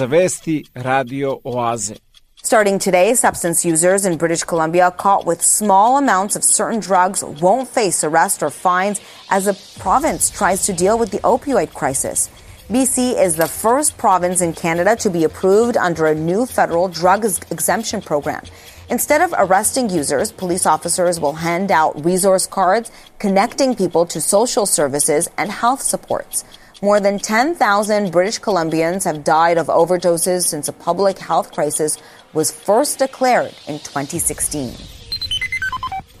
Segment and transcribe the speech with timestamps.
[0.00, 1.94] Za vesti Radio Oaze.
[2.42, 7.68] Starting today, substance users in British Columbia caught with small amounts of certain drugs won't
[7.68, 12.30] face arrest or fines as the province tries to deal with the opioid crisis.
[12.70, 17.26] BC is the first province in Canada to be approved under a new federal drug
[17.50, 18.42] exemption program.
[18.88, 24.64] Instead of arresting users, police officers will hand out resource cards connecting people to social
[24.64, 26.44] services and health supports.
[26.82, 31.98] More than 10,000 British Columbians have died of overdoses since a public health crisis
[32.32, 34.70] was first declared in 2016.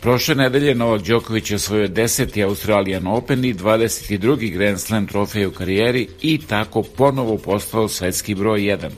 [0.00, 2.44] Prošle nedelje Novak Đoković je osvojio 10.
[2.48, 4.52] Australian Open i 22.
[4.52, 8.90] Grand Slam trofej u karijeri i tako ponovo postao svetski broj 1.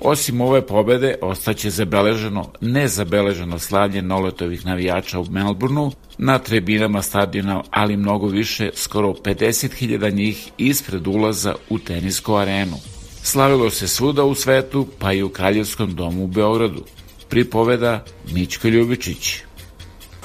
[0.00, 7.96] Osim ove pobede, ostaće zabeleženo nezabeleženo slavlje Noletovih navijača u Melbourneu na tribinama stadiona, ali
[7.96, 12.76] mnogo više, skoro 50.000 njih ispred ulaza u tenisku arenu.
[13.22, 16.84] Slavilo se svuda u svetu, pa i u Kraljevskom domu u Beogradu.
[17.28, 19.34] Pripoveda Mićko Ljubičić.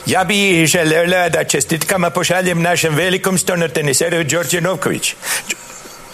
[0.06, 5.16] Ja bi želeo da čestitkama pošaljem našem velikom stonoteniseru Đorđe Novković.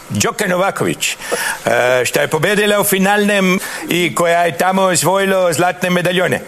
[0.09, 1.17] Đoka Novaković,
[1.65, 6.41] e, što je pobedila u finalnem i koja je tamo osvojila zlatne medaljone.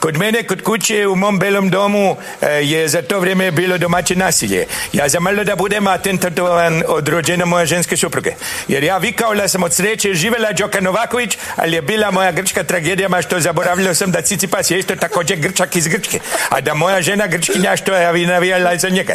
[0.00, 4.16] Kod mene, kod kuće, u mom belom domu e, je za to vrijeme bilo domaće
[4.16, 4.66] nasilje.
[4.92, 8.34] Ja zamalo da budem atentatovan od rođena moja ženske supruge.
[8.68, 13.08] Jer ja vikao sam od sreće živela Đoka Novaković, ali je bila moja grčka tragedija,
[13.08, 16.20] ma što zaboravljao sam da Cicipas je isto također grčak iz Grčke.
[16.48, 19.14] A da moja žena grčkinja što je navijala za njega.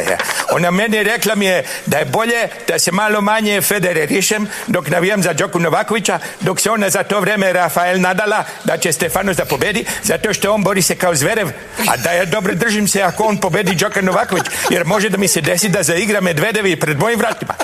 [0.50, 4.88] Ona meni rekla mi je da je bolje da se malo manje Federer rišem dok
[4.88, 9.36] navijam za Đoku Novakovića, dok se ona za to vrijeme Rafael nadala da će Stefanos
[9.36, 11.48] da pobedi, zato što on bori se kao zverev,
[11.88, 15.28] a da ja dobro držim se ako on pobedi Đoka Novaković, jer može da mi
[15.28, 17.54] se desi da zaigra Medvedevi pred mojim vratima.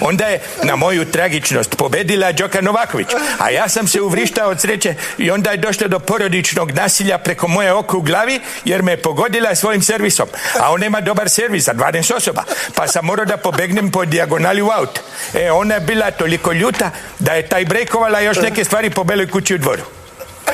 [0.00, 4.94] Onda je na moju tragičnost pobedila Đoka Novaković, a ja sam se uvrištao od sreće
[5.18, 9.02] i onda je došlo do porodičnog nasilja preko moje oko u glavi, jer me je
[9.02, 10.28] pogodila svojim servisom,
[10.60, 14.62] a on nema dobar servis za 12 osoba, pa sam morao da pobegnem po dijagonali
[14.62, 15.00] u aut.
[15.34, 19.30] E, ona je bila toliko ljuta da je taj brejkovala još neke stvari po beloj
[19.30, 19.82] kući u dvoru.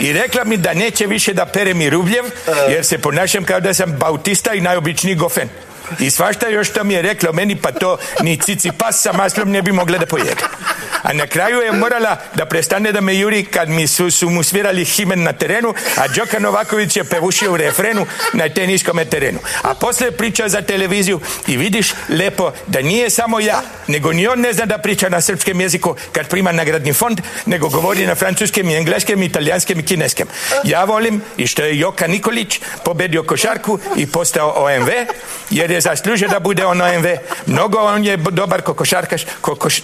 [0.01, 2.25] I rekla mi da neće više da pere mi rubljev,
[2.71, 5.49] jer se ponašam kao da sam bautista i najobičniji gofen.
[5.99, 9.51] I svašta još što mi je rekla meni, pa to ni cici pas sa maslom
[9.51, 10.43] ne bi mogla da pojede.
[11.03, 14.43] A na kraju je morala da prestane da me juri kad mi su, su mu
[14.43, 19.39] svirali himen na terenu, a Đoka Novaković je pevušio u refrenu na teniskom terenu.
[19.63, 24.41] A posle priča za televiziju i vidiš lepo da nije samo ja, nego ni on
[24.41, 28.71] ne zna da priča na srpskem jeziku kad prima nagradni fond, nego govori na francuskem
[28.71, 30.29] i engleskem, italijanskem i kineskem.
[30.65, 34.89] Ja volim i što je Joka Nikolić pobedio košarku i postao OMV,
[35.51, 37.07] jer je zaslužio da bude on OMV.
[37.47, 39.83] Mnogo on je dobar ko košarkaš, ko, koš,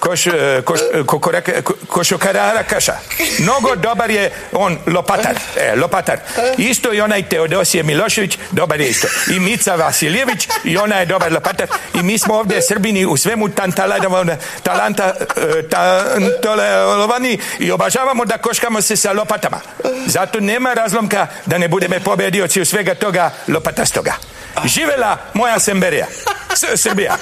[0.00, 0.62] koš, e, e,
[1.06, 2.96] ko, koraka, ko, košokarara kaša.
[3.38, 6.18] Mnogo dobar je on lopatar, e, lopatar.
[6.58, 9.08] Isto i onaj Teodosije Milošević, dobar je isto.
[9.30, 11.66] I Mica Vasiljević, i ona je dobar lopatar.
[11.94, 18.82] I mi smo ovdje Srbini u svemu tantaladovane, talanta, e, tantolovani i obažavamo da koškamo
[18.82, 19.60] se sa lopatama.
[20.06, 24.14] Zato nema razlomka da ne budeme pobedioci u svega toga lopatastoga.
[24.64, 26.06] Živela moja Semberija.
[26.54, 27.16] S Srbija.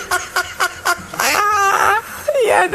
[2.49, 2.69] Ja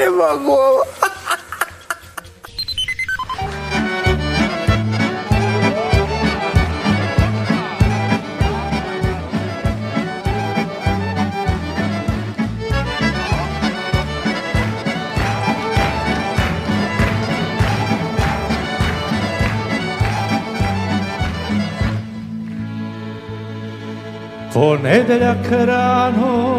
[24.56, 24.78] ovo.
[24.78, 26.56] Ponedeljak rano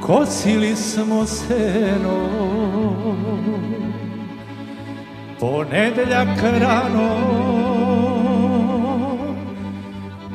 [0.00, 2.28] Kosili smo seno
[5.40, 7.10] Ponedeljak rano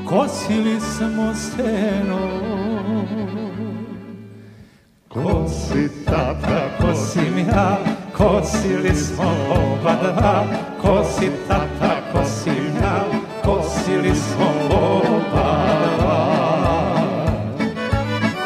[0.05, 2.19] Kosili smo seno
[5.07, 7.77] Kosi tata, kosim ja
[8.17, 10.43] Kosili smo oba dva
[10.81, 12.58] Kosi tata, kosim ja
[13.49, 14.45] Kosili smo
[15.31, 15.55] dva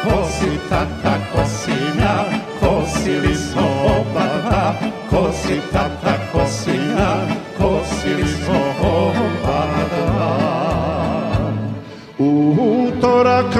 [0.02, 2.24] Kosi tata, kosim ja
[2.60, 4.74] Kosili smo oba dva
[5.10, 7.18] Kosi tata, kosim ja
[7.58, 10.36] Kosili smo oba dva
[12.18, 12.56] U
[12.88, 13.56] utorak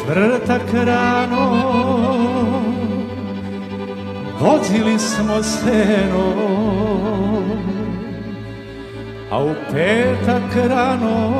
[0.00, 1.50] U četvrtak rano
[4.40, 6.34] Vozili smo seno
[9.30, 11.30] A u petak rano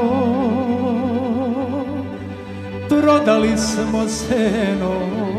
[2.88, 5.29] Prodali smo seno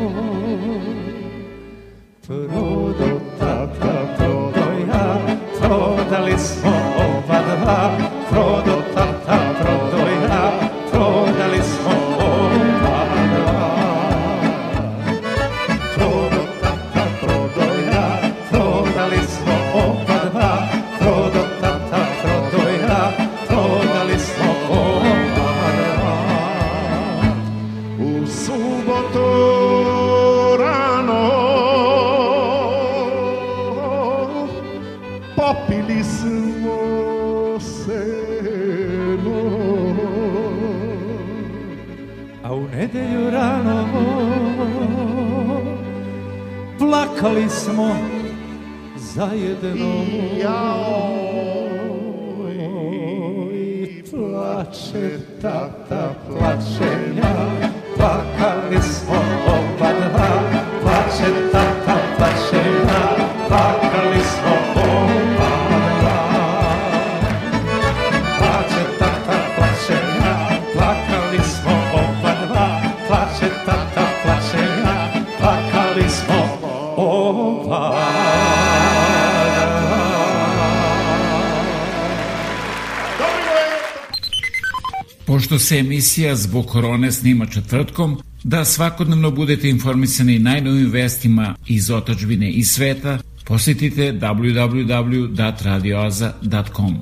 [85.71, 92.63] se emisija zbog korone snima četvrtkom, da svakodnevno budete informisani najnovim vestima iz otačbine i
[92.63, 96.95] sveta, posetite www.radioaza.com.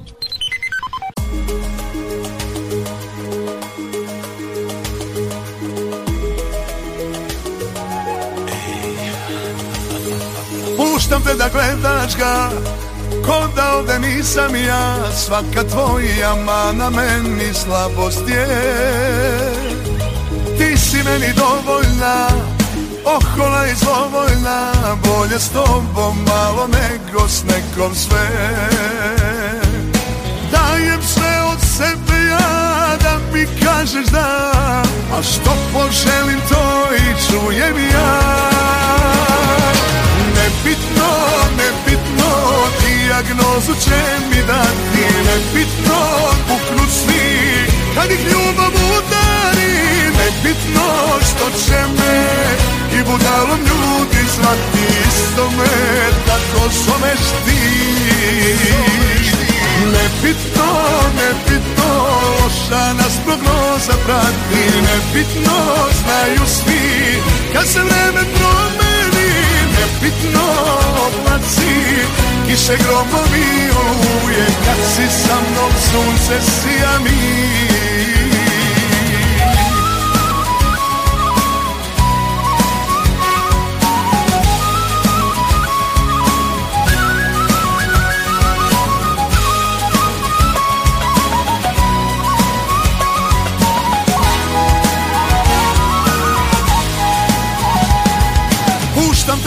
[10.77, 12.51] Puštam te da gledaš ga
[13.29, 18.47] Ko da ovde nisam ja Svaka tvoja mana meni slabost je.
[20.57, 22.27] Ti si meni dovoljna
[23.05, 24.71] Ohola i zlovoljna
[25.03, 28.27] Bolje s tobom malo nego s nekom sve.
[30.51, 34.51] Dajem sve od sebe ja Da mi kažeš da
[35.13, 38.19] A što poželim to i čujem ja.
[40.35, 41.09] Nebitno,
[43.19, 45.99] Dijagnozu će mi dati Nebitno,
[46.47, 49.73] puknu svi Kad ih ljubav udari.
[50.19, 50.87] Nebitno
[51.27, 52.23] što će me
[52.99, 57.61] I budalom ljudi zvati Isto me tako zoveš ti
[59.85, 60.69] Nebitno,
[61.19, 61.91] nebitno
[62.41, 64.63] Loša nas prognoza prati.
[64.87, 65.57] Nebitno,
[66.03, 67.21] znaju svi
[67.53, 68.88] Kad se vreme promeni
[69.79, 70.47] Nebitno,
[71.07, 71.75] oblaci
[72.47, 77.68] Kiše gromovi oluje Kad si sa mnom sunce sija mi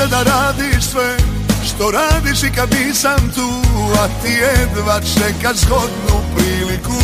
[0.03, 1.17] te da radiš sve
[1.65, 3.49] Što radiš i kad nisam tu
[4.03, 6.99] A ti jedva čekaš zgodnu priliku.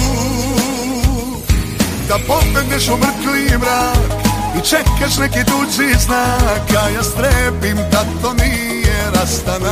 [2.08, 4.22] Da pobegneš u mrtli mrak
[4.58, 9.70] I čekaš neki tuđi znak A ja strepim da to nije rastanak.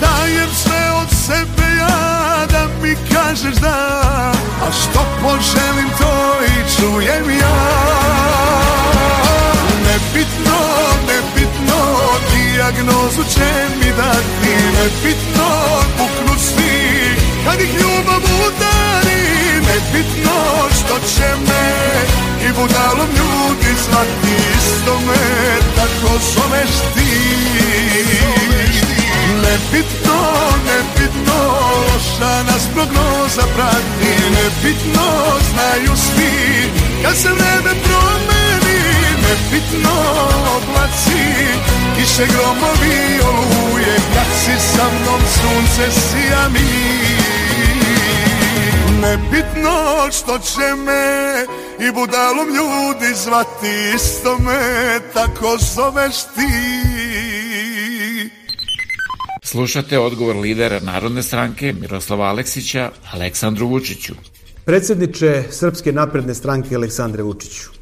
[0.00, 4.02] Dajem sve od sebe ja Da mi kažeš da
[4.62, 7.92] A što poželim to i čujem ja
[9.92, 10.58] Nebitno,
[11.08, 11.80] nebitno,
[12.32, 14.52] dijagnozu će mi dati.
[14.76, 15.48] Nebitno,
[15.98, 19.22] puknu svi, kad ih ljubav udari.
[19.68, 20.38] Nebitno,
[20.78, 21.66] što će me
[22.46, 24.34] i budalom ljudi zvati.
[24.58, 25.24] Isto me
[25.76, 27.12] tako zoveš ti.
[29.44, 30.18] Nebitno,
[30.68, 31.38] nebitno,
[31.86, 34.12] loša nas prognoza prati.
[34.36, 35.06] Nebitno,
[35.50, 36.70] znaju svi,
[37.02, 38.71] kad se vreme promeni
[39.32, 39.94] Nebitno,
[40.56, 41.24] oblaci,
[41.96, 46.72] kiše gromovi oluje Kad si sa mnom sunce sija mi
[49.00, 51.44] Nebitno što će me
[51.86, 56.52] i budalom ljudi zvati Isto me tako zoveš ti
[59.42, 64.14] Slušate odgovor lidera Narodne stranke Miroslava Aleksića Aleksandru Vučiću.
[64.64, 67.81] Predsedniče Srpske napredne stranke Aleksandre Vučiću,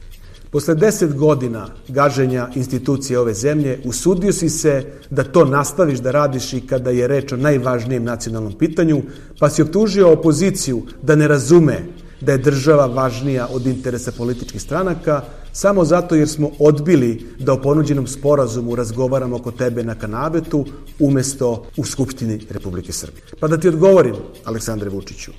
[0.50, 6.52] posle deset godina gaženja institucije ove zemlje, usudio si se da to nastaviš da radiš
[6.52, 9.02] i kada je reč o najvažnijem nacionalnom pitanju,
[9.38, 11.82] pa si optužio opoziciju da ne razume
[12.20, 17.62] da je država važnija od interesa političkih stranaka, samo zato jer smo odbili da o
[17.62, 20.66] ponuđenom sporazumu razgovaramo oko tebe na kanabetu
[20.98, 23.22] umesto u Skupštini Republike Srbije.
[23.40, 25.32] Pa da ti odgovorim, Aleksandre Vučiću,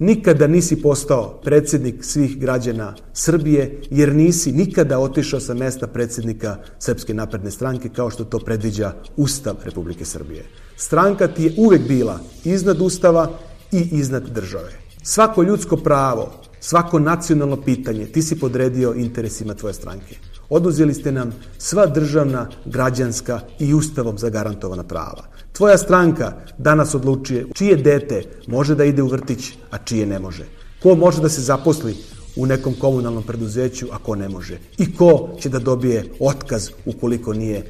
[0.00, 7.14] nikada nisi postao predsednik svih građana Srbije, jer nisi nikada otišao sa mesta predsednika Srpske
[7.14, 10.44] napredne stranke, kao što to predviđa Ustav Republike Srbije.
[10.76, 13.30] Stranka ti je uvek bila iznad Ustava
[13.72, 14.72] i iznad države.
[15.02, 20.16] Svako ljudsko pravo, svako nacionalno pitanje ti si podredio interesima tvoje stranke.
[20.48, 25.24] Oduzeli ste nam sva državna, građanska i ustavom zagarantovana prava.
[25.52, 30.44] Tvoja stranka danas odlučuje čije dete može da ide u vrtić, a čije ne može.
[30.82, 31.96] Ko može da se zaposli
[32.36, 34.58] u nekom komunalnom preduzeću, a ko ne može.
[34.78, 37.64] I ko će da dobije otkaz ukoliko nije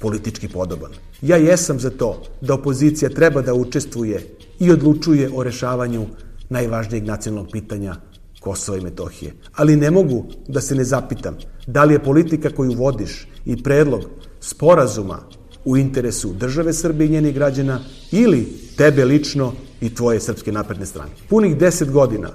[0.00, 0.92] politički podoban.
[1.22, 4.26] Ja jesam za to da opozicija treba da učestvuje
[4.58, 6.06] i odlučuje o rešavanju
[6.48, 7.96] najvažnijeg nacionalnog pitanja
[8.40, 9.32] Kosova i Metohije.
[9.54, 14.04] Ali ne mogu da se ne zapitam da li je politika koju vodiš i predlog
[14.40, 15.18] sporazuma
[15.66, 17.80] u interesu države Srbije i njenih građana
[18.12, 21.10] ili tebe lično i tvoje Srpske napredne strane.
[21.28, 22.30] Punih deset godina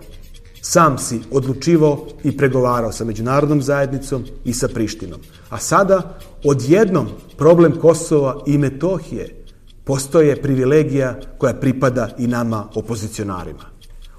[0.61, 5.19] sam si odlučivao i pregovarao sa međunarodnom zajednicom i sa Prištinom.
[5.49, 9.43] A sada odjednom problem Kosova i Metohije
[9.83, 13.65] postoje privilegija koja pripada i nama opozicionarima.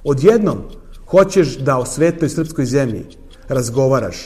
[0.04, 0.58] Odjednom
[1.06, 3.04] hoćeš da o svetoj srpskoj zemlji
[3.48, 4.16] razgovaraš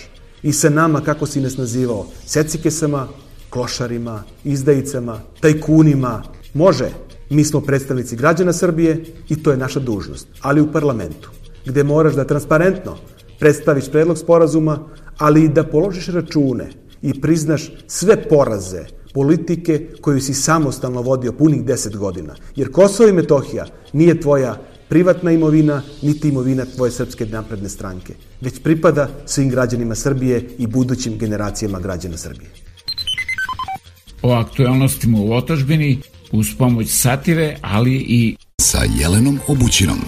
[0.43, 3.09] i sa nama, kako si nas nazivao, secikesama,
[3.57, 6.23] klošarima, izdajicama, tajkunima,
[6.55, 6.91] može.
[7.31, 11.31] Mi smo predstavnici građana Srbije i to je naša dužnost, ali u parlamentu,
[11.67, 12.97] gde moraš da transparentno
[13.39, 14.79] predstaviš predlog sporazuma,
[15.19, 16.69] ali i da položiš račune
[17.03, 22.37] i priznaš sve poraze politike koju si samostalno vodio punih deset godina.
[22.57, 28.61] Jer Kosovo i Metohija nije tvoja privatna imovina, niti imovina tvoje srpske napredne stranke, već
[28.63, 32.66] pripada svim građanima Srbije i budućim generacijama građana Srbije.
[34.27, 35.99] O aktualnostima u otažbini
[36.33, 39.99] uz pomoć satire, ali i sa Jelenom Obućinom.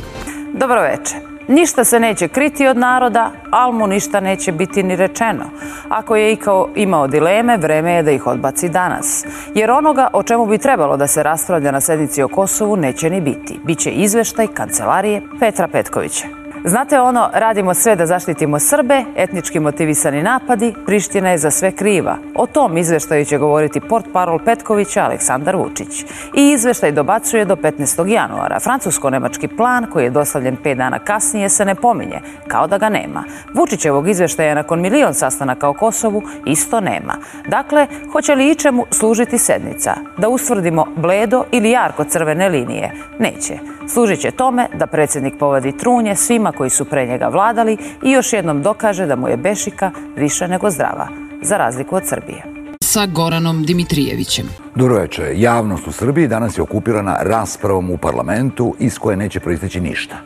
[0.54, 1.18] Dobro večer.
[1.48, 5.50] Ništa se neće kriti od naroda, ali mu ništa neće biti ni rečeno.
[5.88, 9.24] Ako je ikao imao dileme, vreme je da ih odbaci danas.
[9.54, 13.20] Jer onoga o čemu bi trebalo da se raspravlja na sednici o Kosovu neće ni
[13.20, 13.60] biti.
[13.64, 16.47] Biće izveštaj kancelarije Petra Petkovića.
[16.64, 22.16] Znate ono, radimo sve da zaštitimo Srbe, etnički motivisani napadi, Priština je za sve kriva.
[22.34, 26.04] O tom izveštaju će govoriti port parol Petkovića Aleksandar Vučić.
[26.34, 28.06] I izveštaj dobacuje do 15.
[28.06, 28.60] januara.
[28.60, 33.24] Francusko-nemački plan, koji je dostavljen 5 dana kasnije, se ne pominje, kao da ga nema.
[33.54, 37.14] Vučićevog izveštaja nakon milion sastanaka o Kosovu isto nema.
[37.48, 39.94] Dakle, hoće li ičemu služiti sednica?
[40.18, 42.92] Da ustvrdimo bledo ili jarko crvene linije?
[43.18, 43.58] Neće.
[43.88, 48.32] Služit će tome da predsednik povadi trunje svima koji su pre njega vladali i još
[48.32, 51.08] jednom dokaže da mu je Bešika više nego zdrava,
[51.42, 52.42] za razliku od Srbije.
[52.84, 54.46] Sa Goranom Dimitrijevićem.
[54.74, 55.32] Dobro večer.
[55.36, 60.16] Javnost u Srbiji danas je okupirana raspravom u parlamentu iz koje neće proisteći ništa.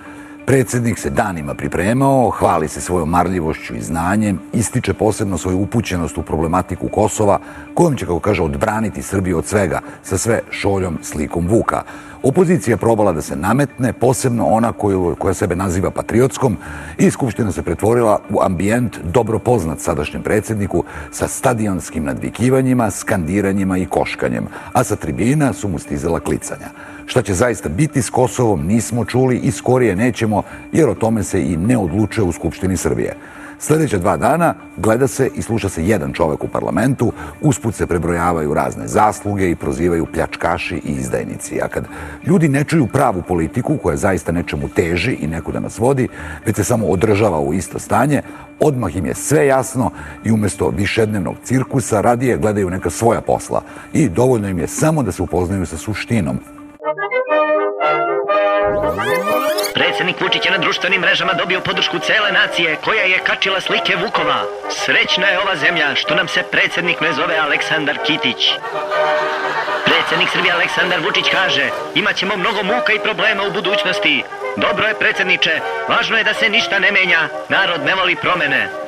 [0.46, 6.22] Predsednik se danima pripremao, hvali se svojom marljivošću i znanjem, ističe posebno svoju upućenost u
[6.22, 7.38] problematiku Kosova,
[7.74, 11.82] kojom će, kako kaže, odbraniti Srbiju od svega, sa sve šoljom slikom Vuka.
[12.22, 16.56] Opozicija je probala da se nametne, posebno ona koju, koja sebe naziva patriotskom
[16.98, 23.86] i Skupština se pretvorila u ambijent dobro poznat sadašnjem predsedniku sa stadionskim nadvikivanjima, skandiranjima i
[23.86, 26.68] koškanjem, a sa tribina su mu stizala klicanja.
[27.06, 31.42] Šta će zaista biti s Kosovom nismo čuli i skorije nećemo, jer o tome se
[31.42, 33.16] i ne odlučuje u Skupštini Srbije.
[33.64, 38.54] Sledeća dva dana gleda se i sluša se jedan čovek u parlamentu, usput se prebrojavaju
[38.54, 41.60] razne zasluge i prozivaju pljačkaši i izdajnici.
[41.62, 41.84] A kad
[42.26, 46.08] ljudi ne čuju pravu politiku koja zaista nečemu teži i nekuda nas vodi,
[46.46, 48.22] već se samo održava u isto stanje,
[48.60, 49.90] odmah im je sve jasno
[50.24, 55.12] i umesto višednevnog cirkusa radije gledaju neka svoja posla i dovoljno im je samo da
[55.12, 56.38] se upoznaju sa suštinom
[59.74, 64.44] Predsednik Vučić je na društvenim mrežama dobio podršku cele nacije koja je kačila slike Vukova.
[64.70, 68.50] Srećna je ova zemlja što nam se predsednik ne zove Aleksandar Kitić.
[69.84, 74.22] Predsednik Srbije Aleksandar Vučić kaže imaćemo mnogo muka i problema u budućnosti.
[74.56, 78.81] Dobro je predsedniče, važno je da se ništa ne menja, narod ne voli promene.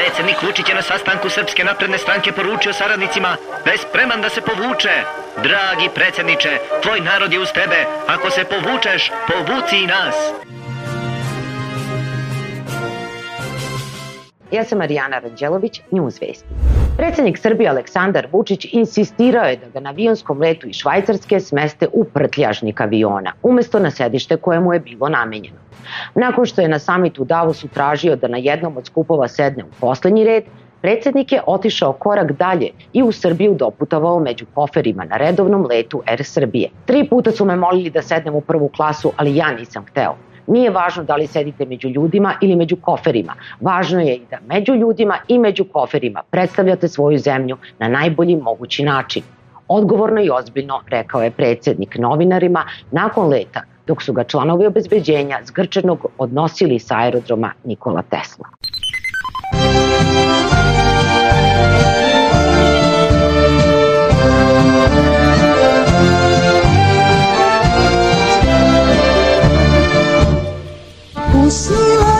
[0.00, 4.40] Predsednik Vučić je na sastanku Srpske napredne stranke poručio saradnicima da je spreman da se
[4.40, 4.94] povuče.
[5.42, 7.84] Dragi predsedniče, tvoj narod je uz tebe.
[8.08, 10.16] Ako se povučeš, povuci i nas.
[14.52, 16.48] Ja sam Marijana Ranđelović, News Vesti.
[16.96, 22.04] Predsednik Srbije Aleksandar Vučić insistirao je da ga na avionskom letu iz Švajcarske smeste u
[22.04, 25.56] prtljažnik aviona, umesto na sedište koje mu je bilo namenjeno.
[26.14, 30.24] Nakon što je na samitu Davosu tražio da na jednom od skupova sedne u poslednji
[30.24, 30.44] red,
[30.80, 36.24] predsednik je otišao korak dalje i u Srbiju doputovao među koferima na redovnom letu Air
[36.24, 36.70] Srbije.
[36.86, 40.16] Tri puta su me molili da sednem u prvu klasu, ali ja nisam hteo.
[40.50, 43.34] Nije važno da li sedite među ljudima ili među koferima.
[43.60, 48.84] Važno je i da među ljudima i među koferima predstavljate svoju zemlju na najbolji mogući
[48.84, 49.22] način.
[49.68, 56.06] Odgovorno i ozbiljno, rekao je predsednik novinarima nakon leta, dok su ga članovi obezbeđenja zgrčenog
[56.18, 58.46] odnosili sa aerodroma Nikola Tesla.
[71.50, 72.19] Usnila je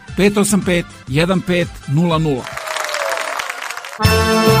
[0.15, 0.85] 585
[1.87, 4.60] 1500.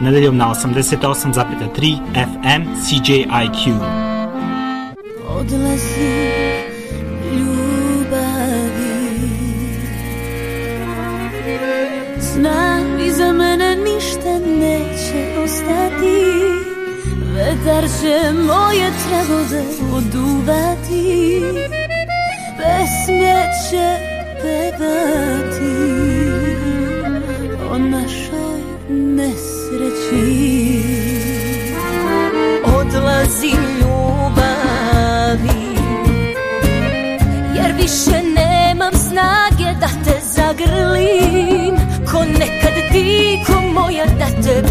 [0.00, 4.03] nedeljom na 88,3 FM CJIQ.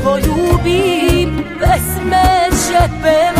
[0.03, 1.27] tvoju bi
[1.59, 2.23] pesme
[2.65, 3.32] šepe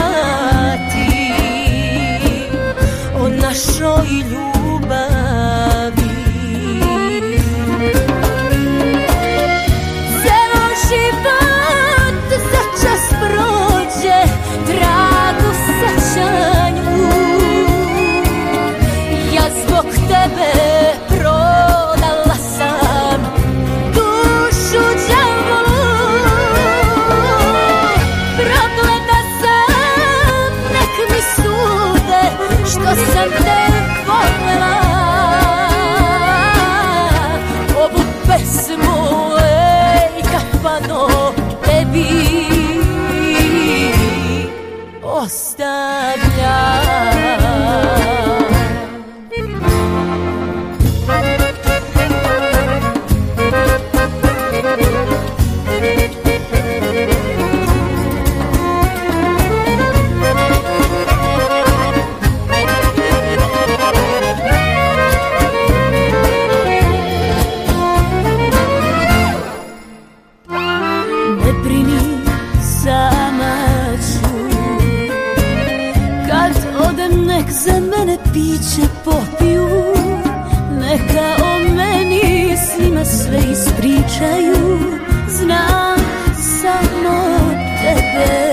[88.14, 88.53] baby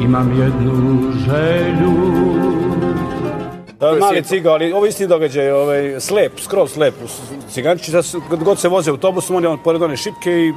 [0.00, 2.16] imam jednu želju
[3.80, 6.94] Dobro, mali ciga, ali ovo isti događaj, ovaj, slep, skroz slep.
[7.50, 10.52] Cigančići, da kad god se voze autobusom, on je on pored one šipke i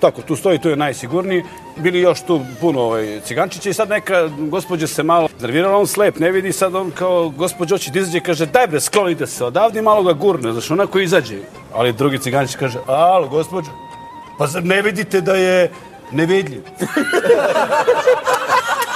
[0.00, 1.44] tako, tu stoji, tu je najsigurniji.
[1.76, 6.18] Bili još tu puno ovaj, cigančića i sad neka gospođa se malo nervirala, on slep,
[6.18, 9.44] ne vidi, sad on kao gospođa oči da izađe i kaže, daj bre, sklonite se
[9.44, 11.38] odavde i malo ga gurne, znaš, onako izađe.
[11.74, 13.70] Ali drugi cigančić kaže, alo, gospođa,
[14.38, 15.70] pa zar ne vidite da je
[16.12, 16.60] Ne Neveyli.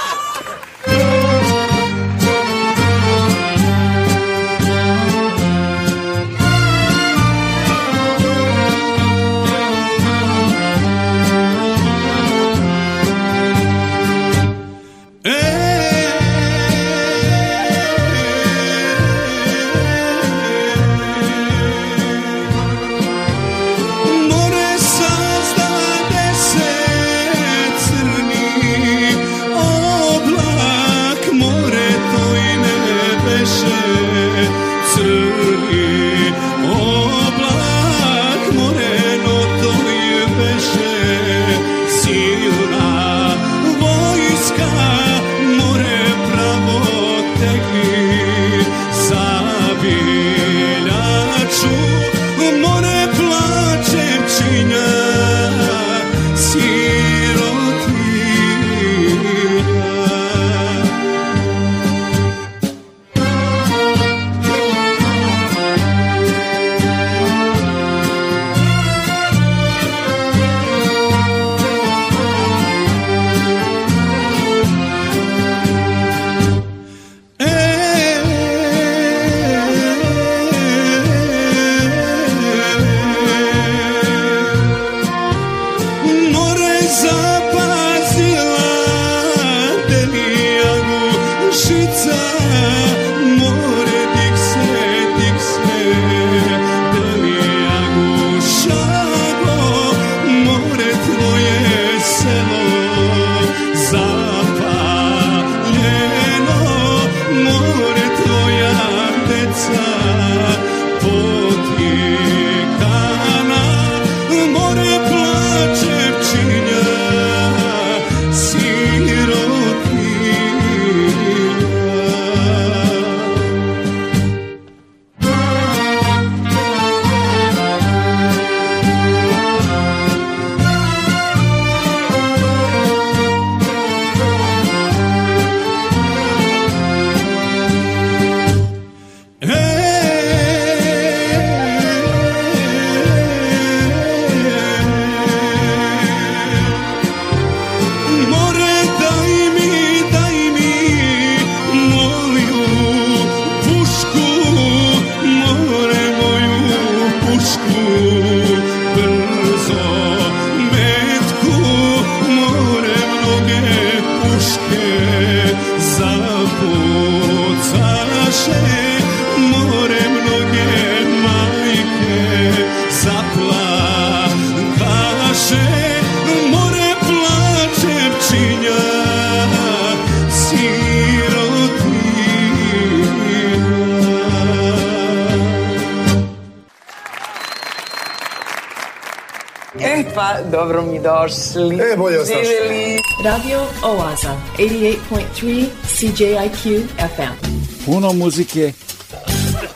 [194.57, 197.55] 88.3 CJIQ FM.
[197.85, 198.73] Puno muzike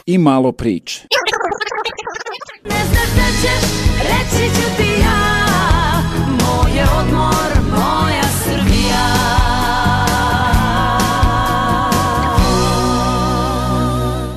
[0.06, 1.02] i malo priče.
[2.64, 3.70] Ne znaš da ćeš,
[4.02, 9.06] reći ću ti ja Moj je odmor, moja Srbija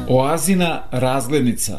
[0.09, 1.78] Oazina razglednica.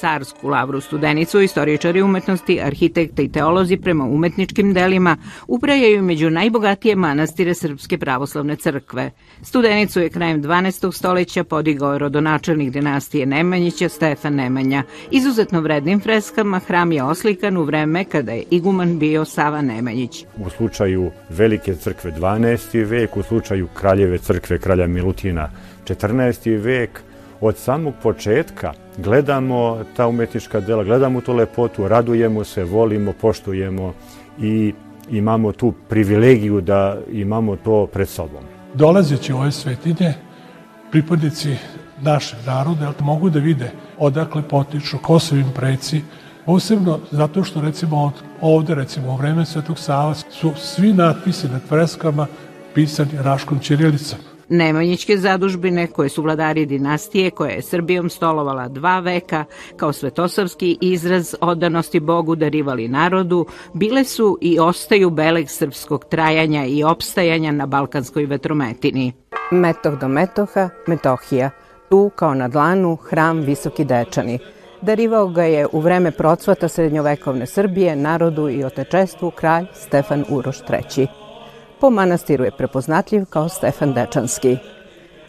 [0.00, 5.16] Carsku lavru studenicu, istoričari umetnosti, arhitekte i teolozi prema umetničkim delima
[5.48, 9.10] uprajaju među najbogatije manastire Srpske pravoslavne crkve.
[9.42, 10.92] Studenicu je krajem 12.
[10.92, 14.82] stoleća podigao rodonačelnik dinastije Nemanjića Stefan Nemanja.
[15.10, 20.24] Izuzetno vrednim freskama hram je oslikan u vreme kada je iguman bio Sava Nemanjić.
[20.36, 22.84] U slučaju Velike crkve 12.
[22.86, 25.50] vek, u slučaju Kraljeve crkve kralja Milutina
[25.84, 26.60] 14.
[26.60, 27.02] vek,
[27.40, 33.94] od samog početka gledamo ta umetnička dela, gledamo tu lepotu, radujemo se, volimo, poštujemo
[34.40, 34.74] i
[35.10, 38.42] imamo tu privilegiju da imamo to pred sobom.
[38.74, 40.14] Dolazeći u ove svetinje,
[40.90, 41.56] pripadnici
[42.02, 46.02] našeg naroda mogu da vide odakle potiču, ko su im preci,
[46.46, 52.26] posebno zato što recimo ovde, recimo u vreme Svetog Sava, su svi natpisi nad freskama
[52.74, 54.29] pisani raškom ćirilicom.
[54.50, 59.44] Nemanjićke zadužbine, koje su vladari dinastije koja je Srbijom stolovala dva veka,
[59.76, 66.84] kao svetosavski izraz odanosti Bogu darivali narodu, bile su i ostaju beleg srpskog trajanja i
[66.84, 69.12] opstajanja na balkanskoj vetrometini.
[69.50, 71.50] Metoh do Metoha, Metohija,
[71.88, 74.38] tu kao na dlanu hram Visoki Dečani.
[74.82, 80.58] Darivao ga je u vreme procvata srednjovekovne Srbije, narodu i otečestvu kralj Stefan Uroš
[80.96, 81.19] III.
[81.80, 84.56] Po manastiru je prepoznatljiv kao Stefan Dečanski.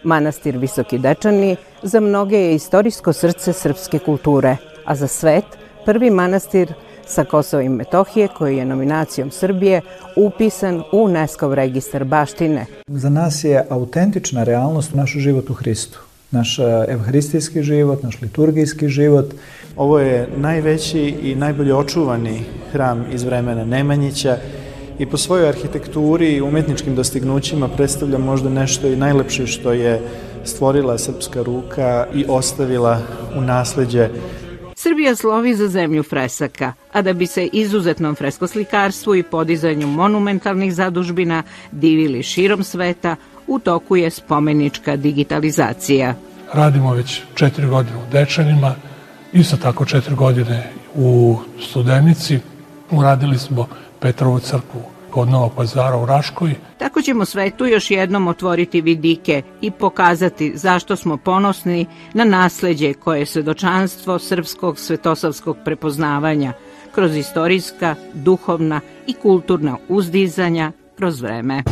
[0.03, 5.45] Manastir Visoki Dečani za mnoge je istorijsko srce srpske kulture, a za svet
[5.85, 6.73] prvi manastir
[7.05, 9.81] sa Kosova i Metohije koji je nominacijom Srbije
[10.15, 12.65] upisan u UNESCO registar baštine.
[12.87, 15.99] Za nas je autentična realnost naš život u Hristu
[16.31, 19.33] naš evharistijski život, naš liturgijski život.
[19.75, 24.37] Ovo je najveći i najbolje očuvani hram iz vremena Nemanjića
[24.99, 30.01] i po svojoj arhitekturi i umetničkim dostignućima predstavlja možda nešto i najlepše što je
[30.43, 33.01] stvorila srpska ruka i ostavila
[33.35, 34.09] u nasleđe
[34.75, 41.43] Srbija slovi za zemlju fresaka, a da bi se izuzetnom freskoslikarstvu i podizanju monumentalnih zadužbina
[41.71, 43.15] divili širom sveta,
[43.47, 46.15] u toku je spomenička digitalizacija.
[46.53, 48.75] Radimo već četiri godine u Dečanima,
[49.33, 52.39] isto tako četiri godine u Studenici.
[52.91, 53.67] Uradili smo
[54.01, 54.81] Petrovu crkvu
[55.11, 56.55] kod Novog pazara u Raškoj.
[56.77, 63.19] Tako ćemo svetu još jednom otvoriti vidike i pokazati zašto smo ponosni na nasleđe koje
[63.19, 66.53] je svedočanstvo srpskog svetosavskog prepoznavanja
[66.95, 71.63] kroz istorijska, duhovna i kulturna uzdizanja kroz vreme.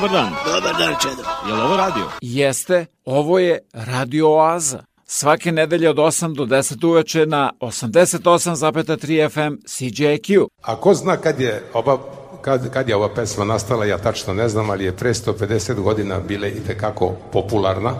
[0.00, 0.32] Dobar dan.
[0.44, 1.22] Dobar dan, Čedo.
[1.48, 2.04] Je li ovo radio?
[2.20, 4.82] Jeste, ovo je Radio Oaza.
[5.06, 10.46] Svake nedelje od 8 do 10 uveče na 88,3 FM CJQ.
[10.62, 11.98] A ko zna kad je ova
[12.42, 16.20] kad, kad je ova pesma nastala, ja tačno ne znam, ali je pre 150 godina
[16.20, 17.94] bile i tekako popularna.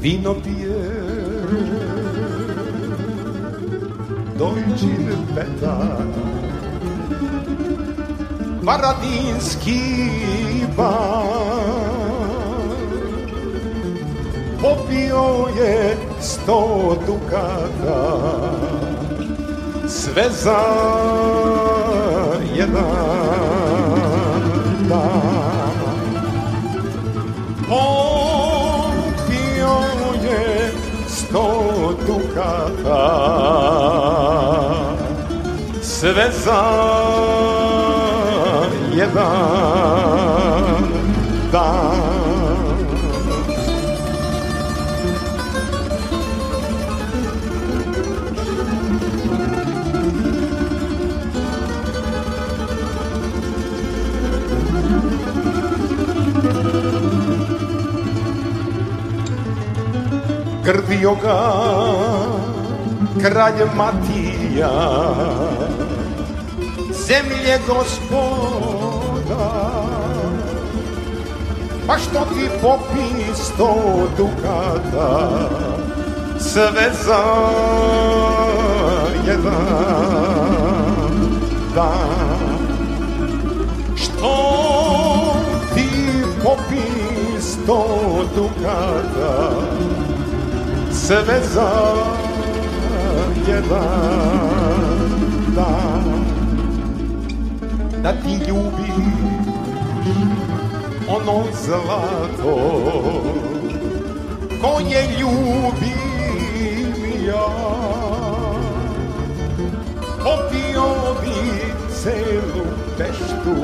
[0.00, 0.95] Vino pije
[4.38, 4.96] Deutsche
[5.34, 6.36] Wetter
[8.66, 9.80] Paradinski
[10.76, 11.56] bar.
[14.60, 18.02] Popio je sto dukata.
[19.88, 20.62] Sve za
[22.54, 22.84] jedan
[24.88, 25.26] dan.
[27.70, 28.35] Je
[31.28, 33.06] sto dukata
[35.82, 36.62] Sve za
[38.94, 39.86] jedan
[41.52, 42.05] dan
[60.66, 61.40] Krdio ga
[63.22, 64.70] kralj Matija.
[67.06, 69.50] Zemlje gospoda
[71.86, 73.74] Pa što ti popi sto
[74.16, 75.30] dukata?
[76.38, 77.24] Sve za
[79.26, 79.66] jedan
[81.74, 82.58] dan.
[83.96, 84.36] Što
[85.74, 85.88] ti
[86.44, 86.82] popi
[87.40, 87.86] sto
[88.36, 89.95] dukata
[91.06, 91.70] sve za
[93.48, 94.18] jedan
[95.54, 96.24] dan.
[98.02, 99.12] Da ti ljubim
[101.08, 102.56] ono zlato
[104.62, 106.06] koje ljubim
[107.26, 107.48] ja
[110.18, 111.34] popio bi
[112.02, 112.66] celu
[112.98, 113.56] peštu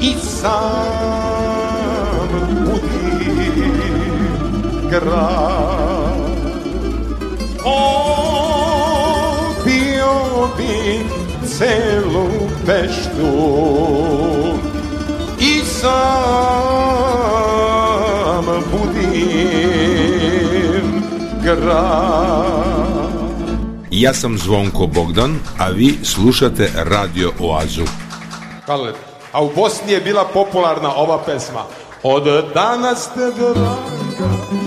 [0.00, 0.94] i sam
[2.64, 3.83] budim
[4.94, 6.22] grad
[7.64, 8.54] Opio
[10.56, 11.00] bi
[11.48, 12.28] celu
[12.66, 13.32] peštu
[15.40, 15.94] I sam
[18.70, 20.86] budim
[21.42, 22.94] grad
[23.90, 27.84] Ja sam Zvonko Bogdan, a vi slušate Radio Oazu.
[28.66, 28.98] Hvala lepo.
[29.32, 31.60] A u Bosni je bila popularna ova pesma.
[32.02, 32.24] Od
[32.54, 34.63] danas te draga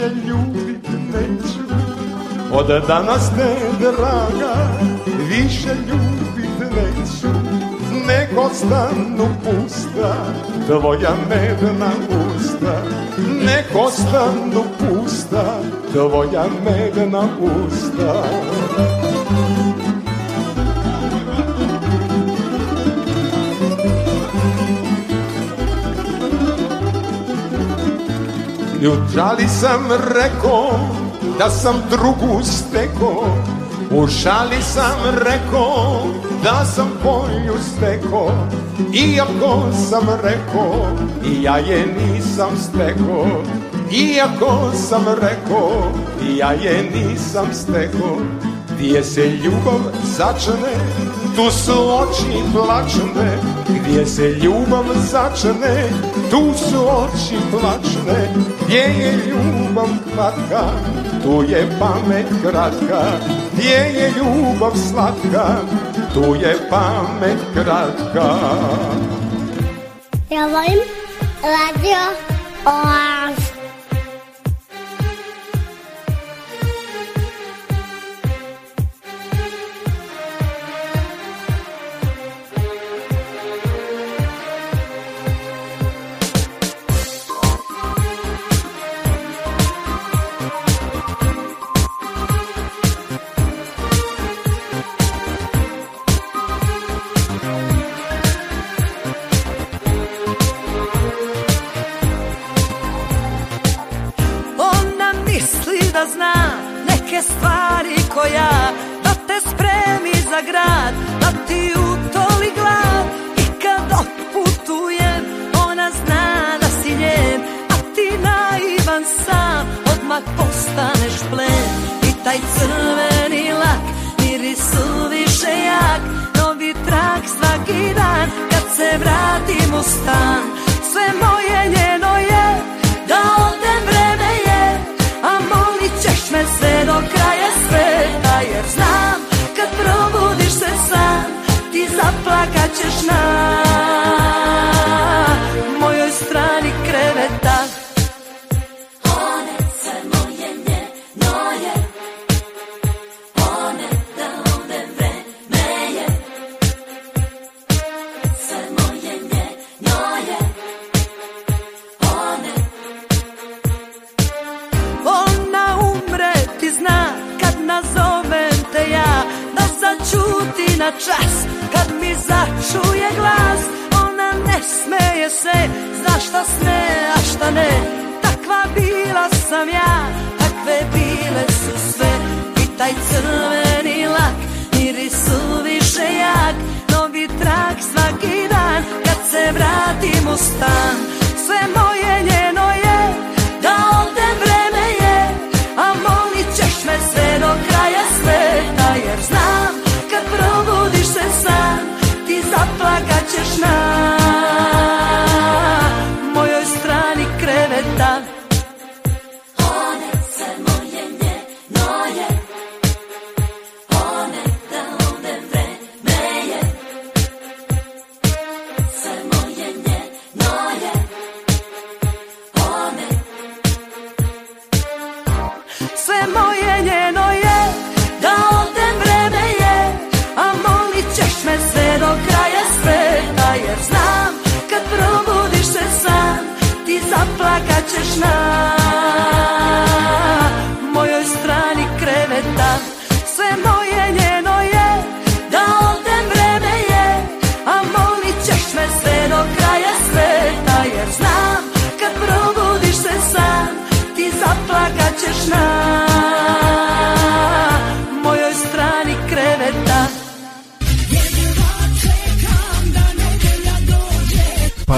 [0.00, 1.74] više ljubit neću.
[2.52, 4.54] Od danas te draga
[5.28, 7.28] više ljubit neću.
[8.06, 10.14] Nego stanu pusta
[10.66, 11.90] tvoja medna
[12.36, 12.82] usta.
[13.18, 15.60] Nego stanu pusta
[15.92, 18.24] tvoja medna usta
[28.82, 30.70] I u šali sam rekao
[31.38, 33.26] da sam drugu steko?
[33.90, 36.02] U šali sam rekao
[36.42, 38.32] da sam polju steko.
[38.92, 40.90] Iako sam rekao
[41.24, 43.26] i ja je nisam steko.
[43.92, 48.16] Iako sam rekao i ja je nisam steko.
[48.80, 49.80] Gdje se ljubav
[50.16, 50.74] začne,
[51.36, 55.90] tu su oči plačne Gdje se ljubav začne,
[56.30, 58.28] tu su oči plačne
[58.64, 60.62] Gdje je ljubav kratka,
[61.22, 63.02] tu je pamet kratka
[63.52, 65.46] Gdje je ljubav slatka,
[66.14, 68.34] tu je pamet kratka
[70.30, 70.80] Ja volim
[71.42, 71.98] radio
[72.64, 73.19] Oaz.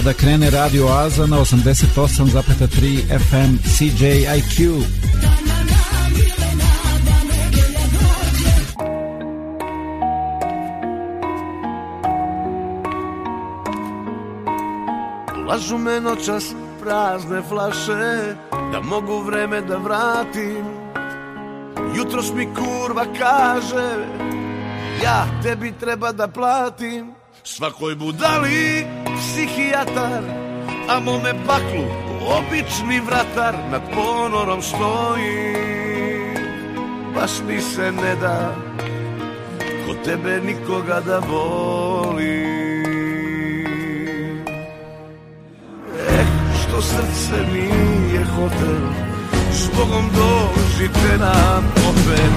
[0.04, 4.82] Da krene Radio Aza na 88,3 FM CJIQ.
[15.48, 16.44] Lažu me noćas
[16.80, 18.34] prazne flaše
[18.72, 20.64] Da mogu vreme da vratim
[21.96, 24.06] Jutros mi kurva kaže
[25.04, 27.12] Ja tebi treba da platim
[27.44, 28.86] Svakoj budali
[29.32, 30.22] psihijatar
[30.88, 31.84] A mome baklu
[32.38, 35.54] obični vratar Nad ponorom stoji.
[37.14, 38.54] Baš mi se ne da
[39.86, 42.42] Ko tebe nikoga da voli
[46.08, 46.26] Eh,
[46.62, 48.82] što srce nije hotel
[49.52, 52.34] Zbogom dođite nam opet.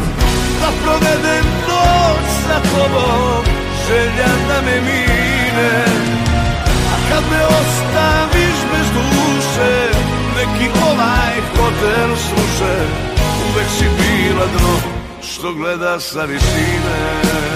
[0.62, 3.44] Da provedem noć sa tobom
[3.88, 6.06] Želja da me mine
[7.10, 9.74] kad me ostaviš bez duše
[10.38, 12.76] Neki ovaj hotel sluše
[13.50, 14.76] Uvek si bila dno
[15.22, 17.55] Što gleda sa visine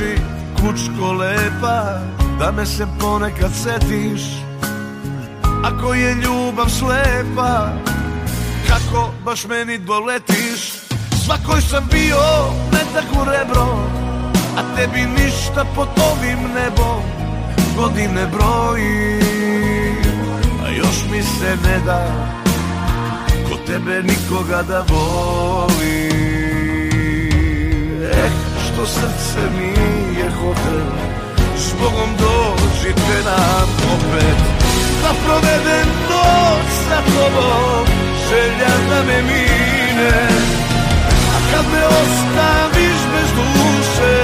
[0.00, 0.16] slaži
[0.56, 2.00] kučko lepa
[2.38, 4.22] Da me se ponekad setiš.
[5.64, 7.68] Ako je ljubav slepa
[8.68, 10.72] Kako baš meni doletiš?
[11.24, 12.18] Svakoj sam bio
[12.72, 13.88] metak u rebro
[14.56, 17.02] A tebi ništa pod ovim nebom
[17.76, 19.20] Godine broji.
[20.64, 22.06] A još mi se ne da
[23.48, 26.10] Ko tebe nikoga da voli.
[28.12, 28.49] Eh,
[28.80, 30.90] što srce nije hotel.
[31.56, 34.38] Zbogom dođite nam opet.
[35.02, 37.86] Da provedem noć sa tobom
[38.28, 40.28] Želja da me mine.
[41.34, 44.16] A kad me ostaviš bez duše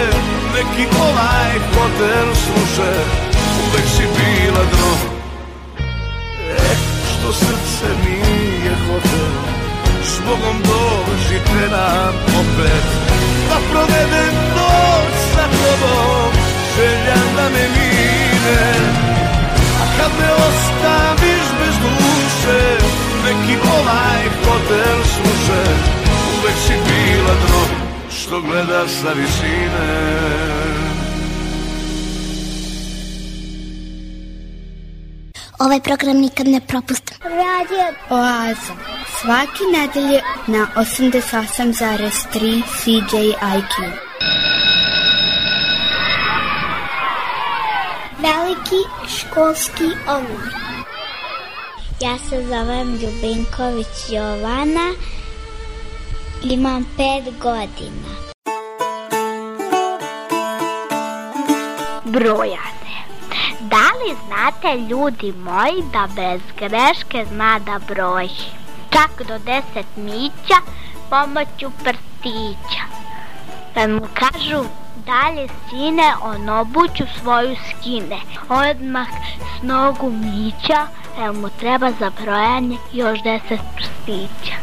[0.54, 2.92] Neki ovaj hotel sluše
[3.66, 4.92] Uvek si bila dno.
[6.50, 6.76] Eh,
[7.12, 9.34] što srce nije hotel.
[10.04, 13.05] Zbogom dođite nam opet
[13.51, 16.32] Da provedem noć sa tobom
[16.76, 18.62] Željam da me mine
[19.82, 22.61] A kad me ostaviš bez duše
[23.24, 25.62] Neki ovaj hotel sluše
[26.38, 27.62] Uvek si bila dno
[28.11, 30.26] Što gleda sa visine
[35.59, 37.16] Ovaj program nikad ne propustim.
[37.22, 38.72] Radio Oaza.
[39.20, 43.74] Svake nedelje na 88,3 CJIQ.
[48.20, 50.54] Veliki školski omor.
[52.00, 54.92] Ja se zovem Ljubinković Jovana.
[56.42, 58.10] Imam pet godina.
[62.04, 62.96] Brojane.
[63.60, 68.65] Da li znate, ljudi moji, da bez greške zna da broji?
[68.91, 70.59] Čak do deset mića
[71.11, 72.82] pomoću prstića.
[73.74, 74.64] Kad mu kažu
[75.07, 78.18] dalje sine, on obuću svoju skine.
[78.49, 79.07] Odmah
[79.41, 80.87] s nogu mića,
[81.18, 84.57] jer mu treba za brojanje još deset prstića.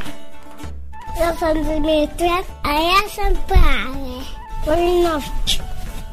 [1.19, 4.23] Ja sam Dimitra, a ja sam Prave.
[4.65, 5.59] Volim noć.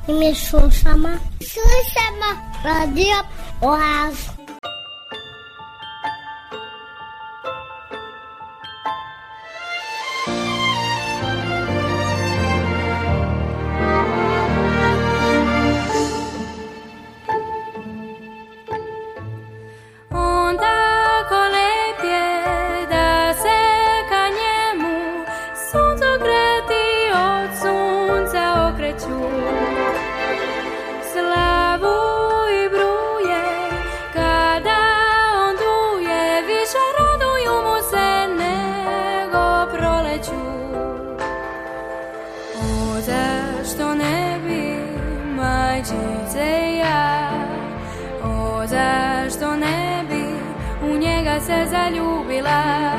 [0.09, 1.09] I mi slušamo.
[1.41, 2.29] Slušamo
[2.65, 3.17] radio
[3.61, 4.40] Oaz.
[51.93, 52.90] Njega se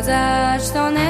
[0.00, 1.09] O, zašto ne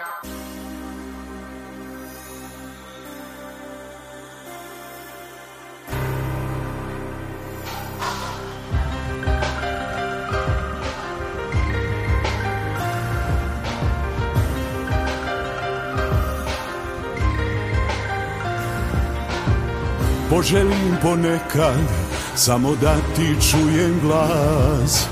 [20.31, 21.87] Poželim ponekad
[22.35, 25.07] samo da ti čujem glas.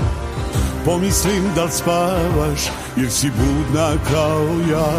[0.84, 2.60] Pomislim da li spavaš
[2.96, 4.92] jer si budna kao ja.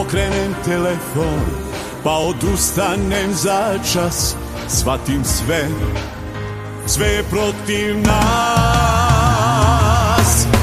[0.00, 1.40] Okrenem telefon
[2.04, 4.36] pa odustanem za čas.
[4.68, 5.68] Shvatim sve,
[6.86, 8.16] sve je protiv nas.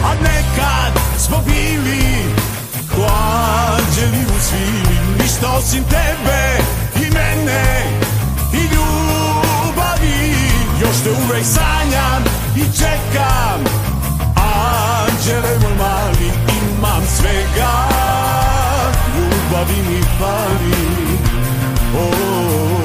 [0.03, 2.23] A nekad smo bili
[2.95, 3.01] ko
[3.77, 7.83] anđeli u svili Ništa osim tebe i mene
[8.53, 10.33] i ljubavi.
[10.81, 12.23] Još te uvek sanjam
[12.55, 13.59] i čekam.
[14.35, 16.31] Anđele moj mali
[16.61, 17.71] imam svega.
[19.15, 20.89] Ljubavi mi fali.
[21.95, 22.78] Oh, oh, oh.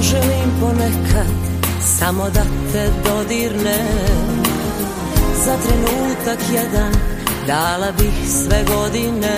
[0.00, 1.26] Poželim ponekad
[1.98, 2.42] samo da
[2.72, 4.42] te dodirnem.
[5.44, 6.92] Za trenutak jedan
[7.46, 9.36] dala bih sve godine.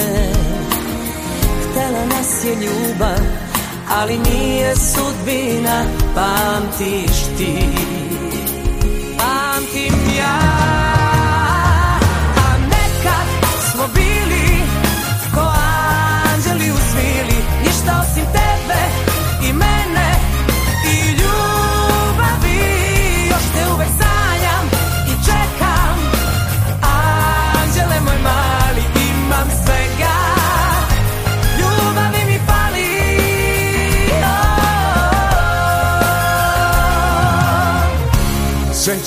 [1.63, 3.19] Htela nas je ljubav,
[3.91, 5.85] ali nije sudbina
[6.15, 7.69] Pamtiš ti,
[9.19, 10.52] pamtim ja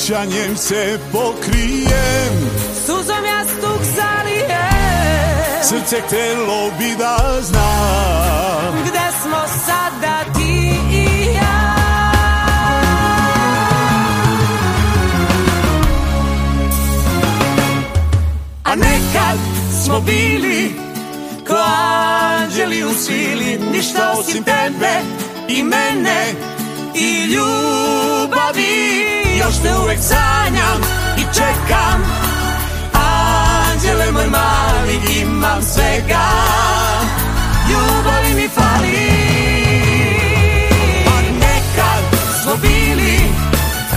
[0.06, 2.34] Sećanjem se pokrijem.
[2.86, 5.64] Suzom jastuk zalijem.
[5.64, 8.84] Srce htelo bi da znam.
[8.88, 11.76] Gde smo sada ti i ja?
[18.64, 19.39] A nekad
[19.84, 20.72] smo bili
[21.47, 25.01] ko anđeli u svili Ništa osim tebe
[25.47, 26.34] i mene
[26.95, 28.94] i ljubavi
[29.45, 30.81] Još te uvek sanjam
[31.17, 32.03] i čekam.
[32.93, 36.25] Anđele moj mali imam svega.
[37.69, 39.09] Ljubavi mi fali.
[41.07, 42.03] A nekad
[42.41, 43.19] smo bili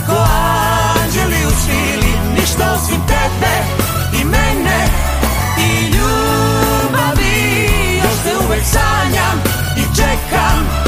[0.07, 0.27] ko
[1.03, 3.55] anđeli u svili Ništa osim tebe
[4.21, 4.89] i mene
[5.59, 7.71] i ljubavi.
[7.97, 9.43] Još te uvek sanjam
[9.77, 10.88] i čekam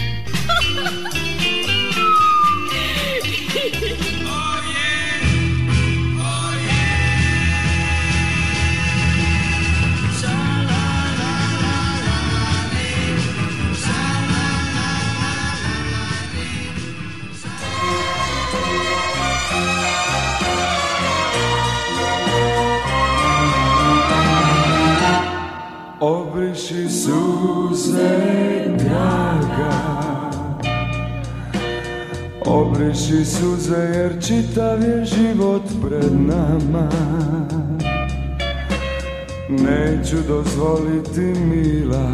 [39.71, 42.09] Neću dozvoliti mila.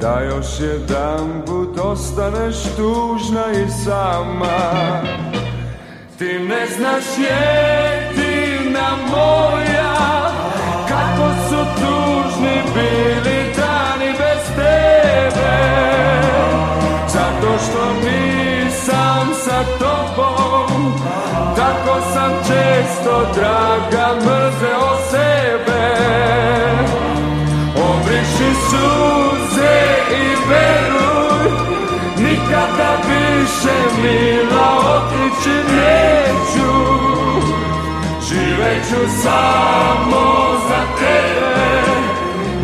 [0.00, 5.02] Da još jedan put ostaneš tužna i sama.
[6.18, 9.94] Ti ne znaš jedina moja.
[10.88, 15.56] Kako su tužni bili dani bez tebe.
[17.08, 19.93] Zato što nisam sa tobom
[22.94, 25.84] često draga mrzeo sebe.
[27.76, 29.76] Obriši suze
[30.10, 31.50] i veruj
[32.18, 36.72] Nikad nikada više mila otići neću.
[38.28, 41.82] Živeću samo za tebe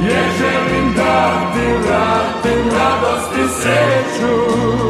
[0.02, 4.89] Jer želim da ti vratim radost i sreću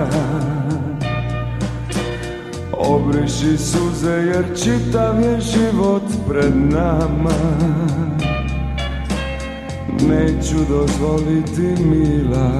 [0.00, 0.40] draga
[2.72, 7.40] Obriši suze jer čitav je život pred nama.
[10.08, 12.50] Neću dozvoliti mila.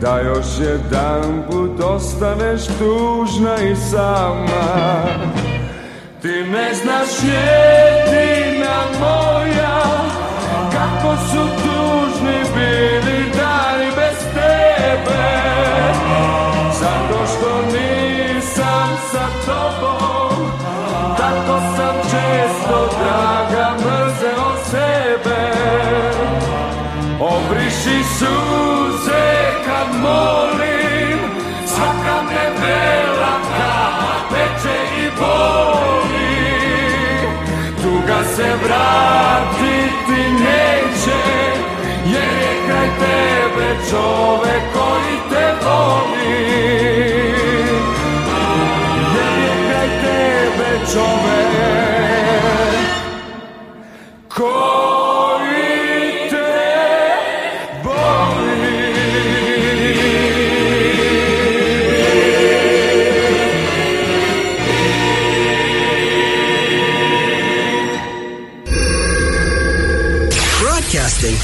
[0.00, 5.02] Da još jedan put ostaneš tužna i sama.
[6.22, 9.82] Ti ne znaš jedina moja
[10.72, 13.15] Kako su tužni bili
[22.16, 25.42] često, draga, mrzeo sebe.
[27.20, 29.26] Obriši suze
[29.66, 31.18] kad molim
[31.66, 33.34] Svaka me bela
[34.30, 36.46] peče i boli.
[37.82, 41.20] Tuga se vratiti neće
[42.04, 46.56] Jer je kraj tebe čovek koji te voli.
[50.92, 52.05] Čovek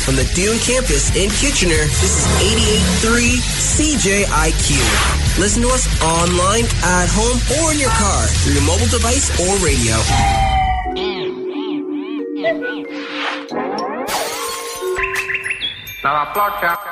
[0.03, 2.27] from the Dune campus in Kitchener, this is
[3.01, 5.39] 88.3 CJIQ.
[5.39, 9.55] Listen to us online, at home, or in your car through your mobile device or
[9.65, 10.42] radio.
[16.03, 16.92] Now, our podcast.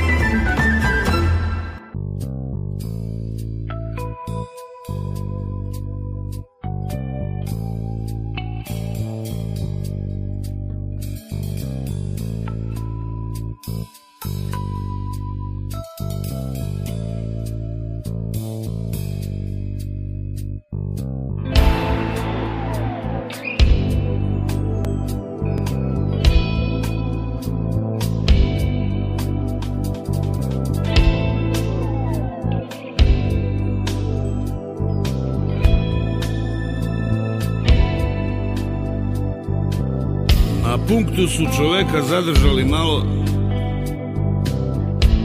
[41.21, 43.05] Punktu su čoveka zadržali malo.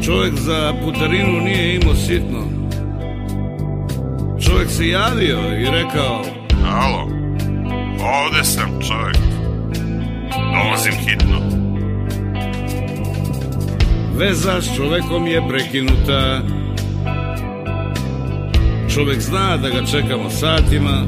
[0.05, 2.43] Čovek za putarinu nije imao sitno.
[4.41, 6.23] Čovek se javio i rekao
[6.67, 7.03] Alo,
[8.01, 9.17] ovde sam čovjek.
[10.33, 11.41] Dolazim hitno.
[14.17, 16.41] Veza s čovekom je prekinuta.
[18.95, 21.07] Čovek zna da ga čekamo satima.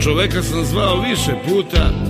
[0.00, 2.01] Čoveka sam zvao više puta.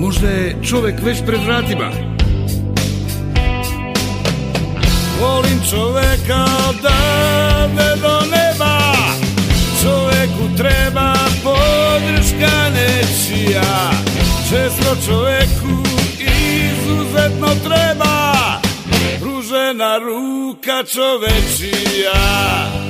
[0.00, 1.90] Možda je čovek već pred vratima.
[5.20, 8.94] Volim čoveka odavde do neba.
[9.82, 11.14] Čoveku treba
[11.44, 13.90] podrška nečija.
[14.50, 15.84] Često čoveku
[16.18, 18.60] izuzetno treba
[19.20, 22.89] pružena ruka čovečija.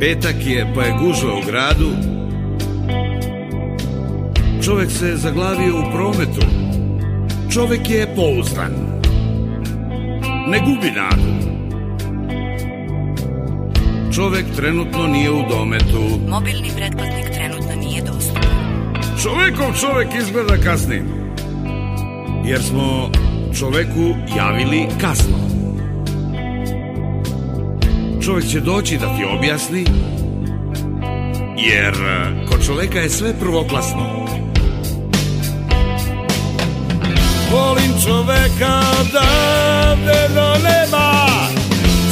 [0.00, 1.90] Petak je, pa je gužva u gradu.
[4.64, 6.46] Čovek se zaglavio u prometu.
[7.52, 8.72] Čovek je pouzdan.
[10.48, 11.58] Ne gubi nadu.
[14.14, 16.20] Čovek trenutno nije u dometu.
[16.28, 18.42] Mobilni pretplatnik trenutno nije dostupan.
[19.22, 21.02] Čovekov čovek izgleda kasni.
[22.44, 23.10] Jer smo
[23.58, 25.47] čoveku javili kasno.
[28.28, 29.84] Čovek će doći da ti objasni,
[31.56, 34.26] jer eh, kod čoveka je sve prvoklasno.
[37.52, 41.26] Volim čoveka odavde do neba,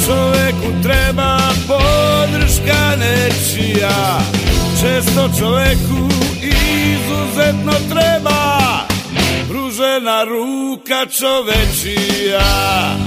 [0.05, 1.37] čoveku treba
[1.67, 4.19] podrška nečija.
[4.81, 6.09] Često čoveku
[6.41, 8.57] izuzetno treba
[9.49, 13.06] pružena ruka čovečija.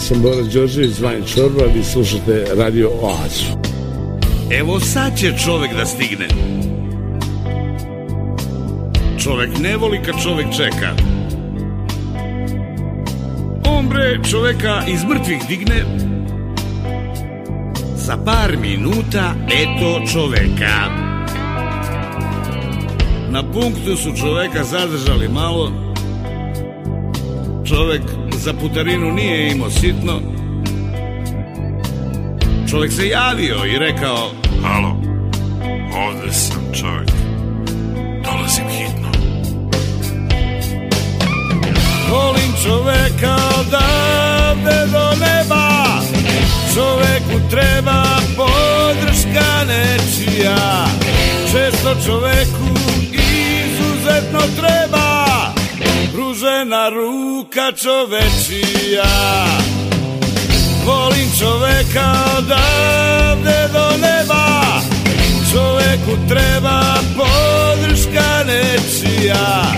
[0.00, 3.58] Sam Bora Đorđević, zvanim Čorba, vi slušate Radio Oazu.
[4.50, 6.28] Evo sad će čovek da stigne.
[9.22, 10.94] Čovek ne voli kad čovek čeka.
[13.64, 15.84] On bre čoveka iz mrtvih digne.
[17.96, 21.08] Za par minuta eto čoveka.
[23.30, 25.72] Na punktu su čoveka zadržali malo.
[27.64, 28.02] Čovek
[28.48, 30.20] za putarinu nije imao sitno.
[32.70, 34.30] Čovjek se javio i rekao
[34.62, 34.96] Halo,
[36.06, 37.10] ovde sam čovjek.
[38.24, 39.10] Dolazim hitno.
[42.10, 45.68] Volim čoveka odavde do neba
[46.74, 48.04] Čoveku treba
[48.36, 50.86] podrška nečija
[51.52, 52.78] Često čoveku
[53.12, 55.07] izuzetno treba
[56.38, 59.04] Pružena ruka čovečija.
[60.86, 64.46] Volim čoveka odavde do neba.
[65.52, 69.74] Čoveku treba podrška nečija.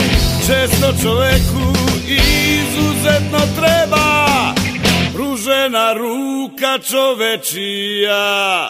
[0.47, 1.73] Često čoveku
[2.07, 4.53] izuzetno treba.
[5.15, 8.69] Pružena ruka čovečija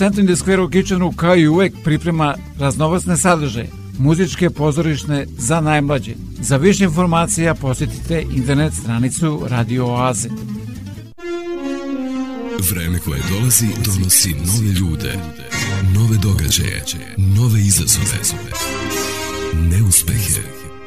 [0.00, 6.14] Centrum the Square u Kitchenu kao i uvek priprema raznovacne sadržaje, muzičke pozorišne za najmlađe.
[6.40, 10.28] Za više informacija posjetite internet stranicu Radio Oaze.
[12.70, 15.18] Vreme koje dolazi donosi nove ljude,
[15.94, 16.84] nove događaje,
[17.16, 18.18] nove izazove,
[19.52, 20.69] neuspehe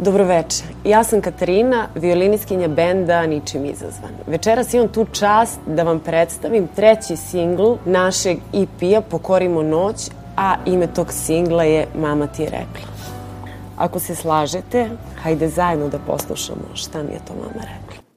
[0.00, 4.10] Dobroveče, ja sam Katarina, violiniskinja benda Ničim izazvan.
[4.26, 10.86] Večeras imam tu čast da vam predstavim treći singl našeg EP-a Pokorimo noć, a ime
[10.86, 12.88] tog singla je Mama ti je rekla.
[13.76, 14.88] Ako se slažete,
[15.22, 18.07] hajde zajedno da poslušamo šta mi je to mama rekla.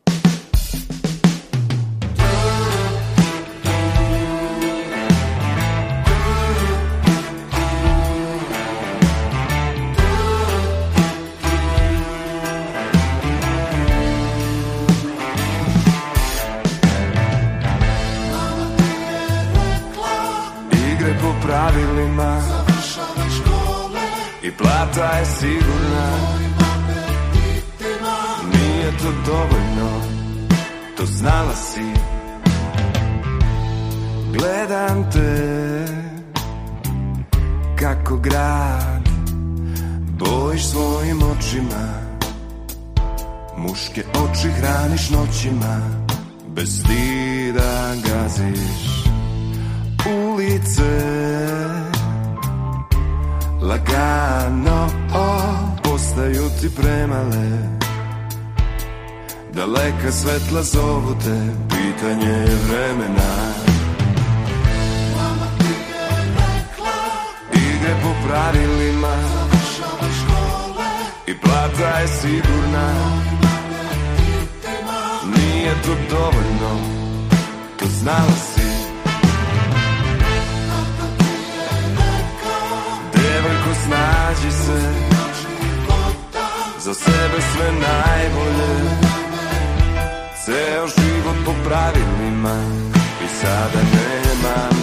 [24.62, 26.08] Plata je sigurna.
[28.54, 30.02] Nije to dovoljno
[30.98, 31.86] To znala si.
[34.34, 35.86] Gledam te
[37.80, 39.10] Kako grad
[40.20, 42.02] Bojiš svojim očima.
[43.58, 45.80] Muške oči hraniš noćima
[46.48, 49.02] Bez stida gaziš
[50.06, 51.91] ulice
[53.62, 54.88] Lagano
[55.84, 57.48] postaju ti premale.
[59.54, 61.40] Daleka svetla zovu te,
[61.70, 63.32] pitanje je vremena.
[67.54, 69.16] Igre po pravilima.
[71.28, 72.94] I plata je sigurna.
[75.36, 76.86] Nije to dovoljno,
[77.80, 78.51] to znala si
[83.92, 84.82] Snađi se.
[86.80, 88.74] Za sebe sve najbolje.
[90.46, 92.56] Ceo život po pravilima
[93.26, 94.81] I sada nemam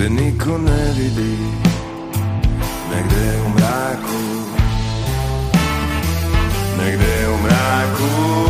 [0.00, 1.36] gde niko ne vidi
[2.90, 4.20] negde u mraku.
[6.78, 8.49] Negde u mraku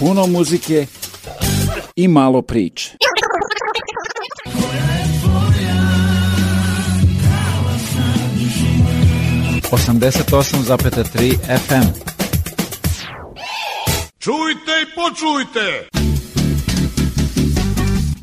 [0.00, 0.86] puno muzike
[1.96, 2.96] i malo priče.
[9.72, 11.88] Osamdeset osam zapeta tri FM.
[14.18, 15.99] Čujte i počujte!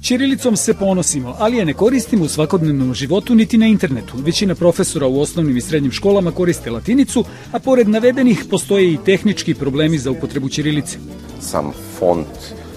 [0.07, 4.13] Ćirilicom se ponosimo, ali je ne koristimo u svakodnevnom životu niti na internetu.
[4.17, 9.53] Većina profesora u osnovnim i srednjim školama koriste latinicu, a pored navedenih postoje i tehnički
[9.53, 10.97] problemi za upotrebu ćirilice
[11.39, 12.27] sam font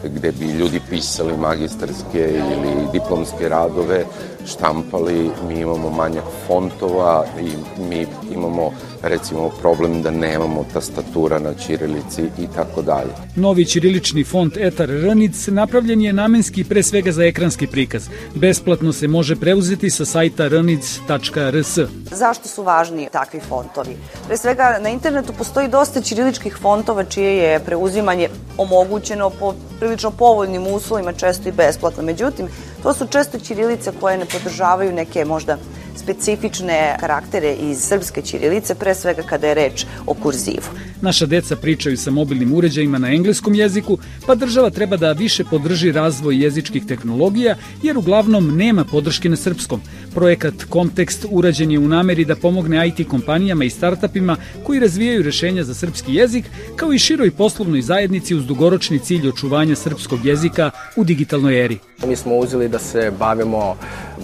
[0.05, 4.05] gde bi ljudi pisali magistarske ili diplomske radove,
[4.47, 12.23] štampali, mi imamo manjak fontova i mi imamo recimo problem da nemamo tastatura na ćirilici
[12.23, 13.11] i tako dalje.
[13.37, 18.09] Novi ćirilični font Etar Ranic napravljen je namenski pre svega za ekranski prikaz.
[18.35, 21.79] Besplatno se može preuzeti sa sajta ranic.rs.
[22.11, 23.97] Zašto su važni takvi fontovi?
[24.27, 30.67] Pre svega na internetu postoji dosta ćiriličkih fontova čije je preuzimanje omogućeno po prilično povoljnim
[30.67, 32.03] uslovima, često i besplatno.
[32.03, 32.49] Međutim,
[32.83, 35.57] to su često ćirilice koje ne podržavaju neke možda
[35.97, 40.71] specifične karaktere iz srpske ćirilice, pre svega kada je reč o kurzivu.
[41.01, 45.93] Naša deca pričaju sa mobilnim uređajima na engleskom jeziku, pa država treba da više podrži
[45.93, 49.81] razvoj jezičkih tehnologija, jer uglavnom nema podrške na srpskom.
[50.15, 55.65] Projekat Kontekst urađen je u nameri da pomogne IT kompanijama i startupima koji razvijaju rešenja
[55.65, 56.45] za srpski jezik,
[56.77, 61.79] kao i široj poslovnoj zajednici uz dugoročni cilj očuvanja srpskog jezika u digitalnoj eri.
[62.07, 63.77] Mi smo uzeli da se bavimo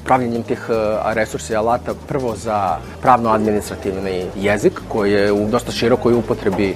[0.04, 0.66] pravljenjem tih
[1.04, 6.74] resursa i alata prvo za pravno-administrativni jezik koji je u dosta širokoj upotrebi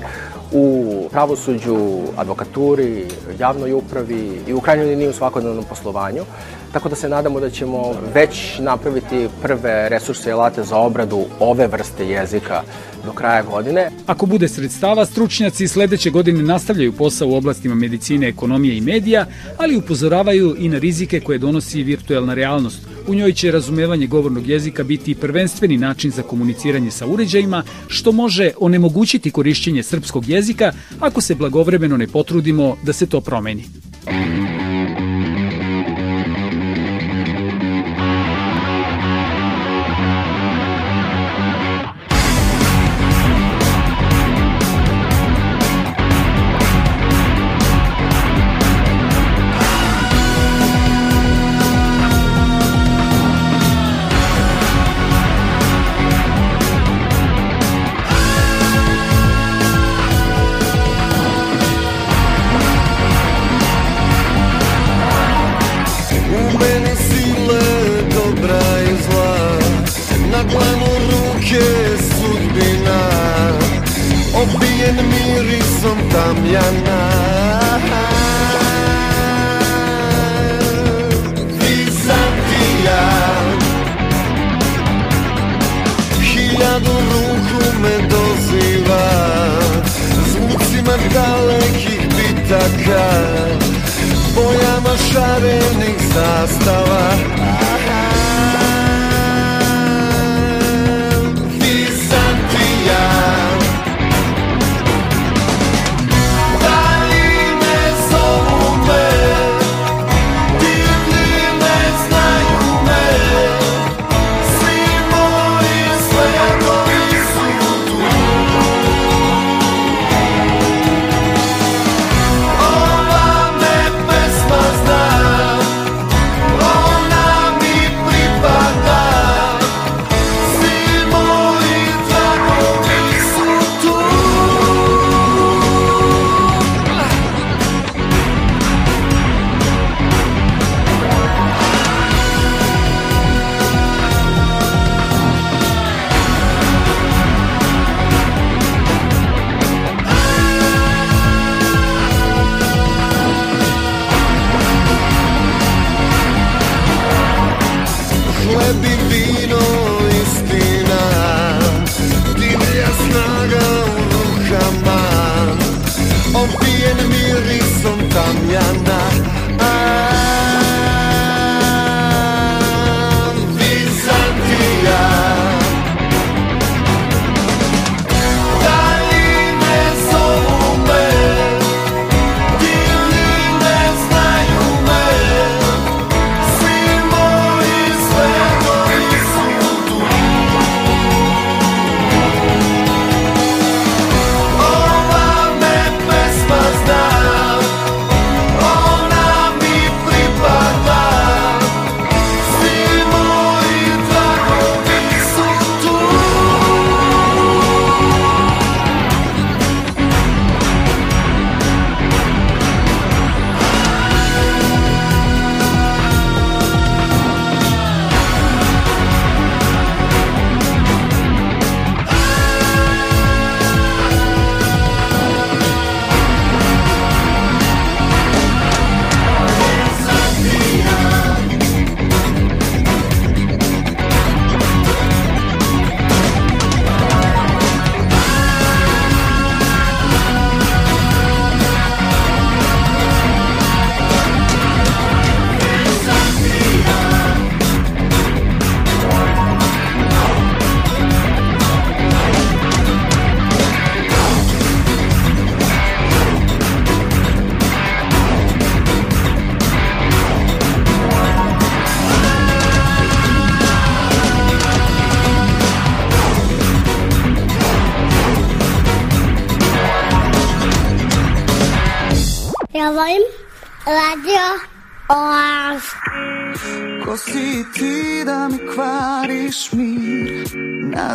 [0.52, 3.06] u pravosuđu, advokaturi,
[3.38, 6.22] javnoj upravi i u krajnjoj liniji u svakodnevnom poslovanju.
[6.72, 11.66] Tako da se nadamo da ćemo već napraviti prve resurse i alate za obradu ove
[11.66, 12.62] vrste jezika
[13.04, 13.90] do kraja godine.
[14.06, 19.26] Ako bude sredstava, stručnjaci sledeće godine nastavljaju posao u oblastima medicine, ekonomije i medija,
[19.56, 22.80] ali upozoravaju i na rizike koje donosi virtuelna realnost.
[23.08, 28.50] U njoj će razumevanje govornog jezika biti prvenstveni način za komuniciranje sa uređajima, što može
[28.60, 33.64] onemogućiti korišćenje srpskog jezika ako se blagovremeno ne potrudimo da se to promeni.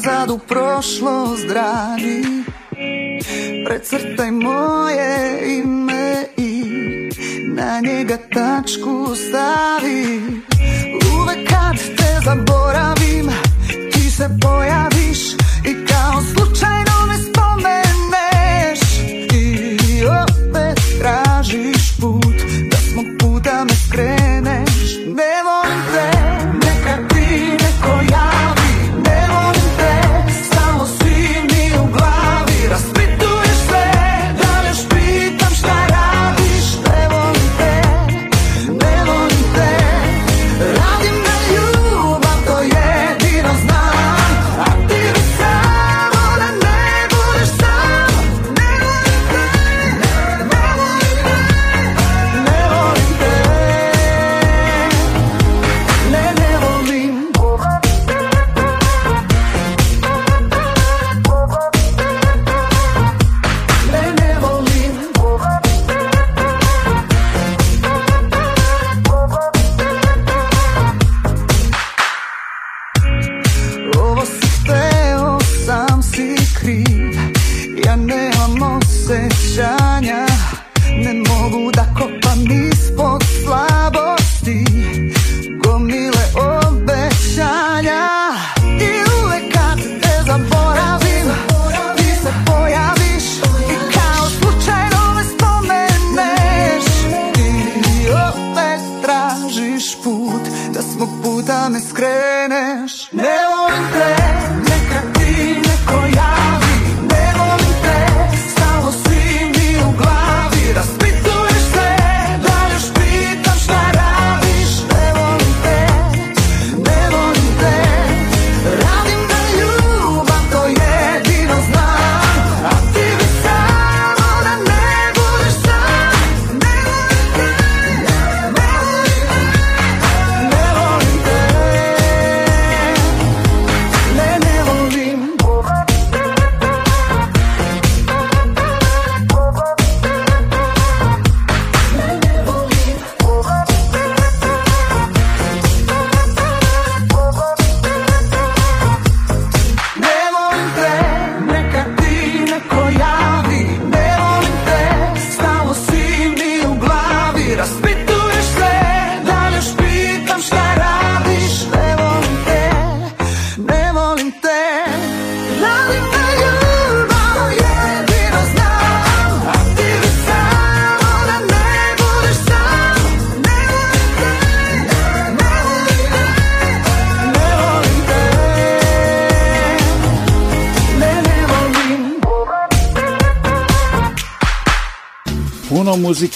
[0.05, 2.43] Nazad u prošlost dragi
[3.65, 6.63] Precrtaj moje ime i
[7.55, 10.21] Na njega tačku stavi.
[11.19, 13.29] Uvek kad te zaboravim
[13.91, 15.33] Ti se pojaviš
[15.65, 16.94] I kao slučajno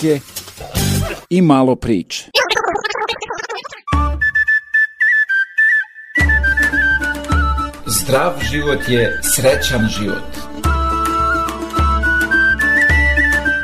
[0.03, 0.19] muzike
[1.29, 2.25] i malo priče.
[7.85, 10.39] Zdrav život je srećan život.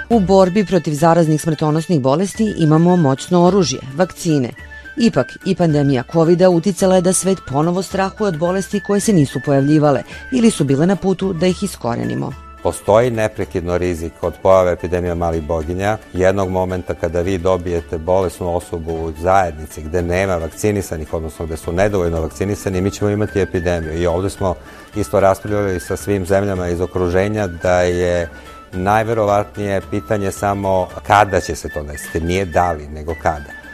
[0.09, 4.49] U borbi protiv zaraznih smrtonosnih bolesti imamo moćno oružje, vakcine.
[4.97, 9.39] Ipak, i pandemija covid uticala je da svet ponovo strahuje od bolesti koje se nisu
[9.45, 12.44] pojavljivale ili su bile na putu da ih iskorenimo.
[12.65, 15.97] Postoji neprekidno rizik od pojave epidemija malih boginja.
[16.13, 21.73] Jednog momenta kada vi dobijete bolesnu osobu u zajednici gde nema vakcinisanih, odnosno gde su
[21.73, 24.01] nedovoljno vakcinisani, mi ćemo imati epidemiju.
[24.01, 24.55] I ovde smo
[24.95, 28.29] isto raspravljali sa svim zemljama iz okruženja da je
[28.73, 32.19] najverovatnije pitanje samo kada će se to desiti.
[32.19, 33.64] Nije da li, nego kada.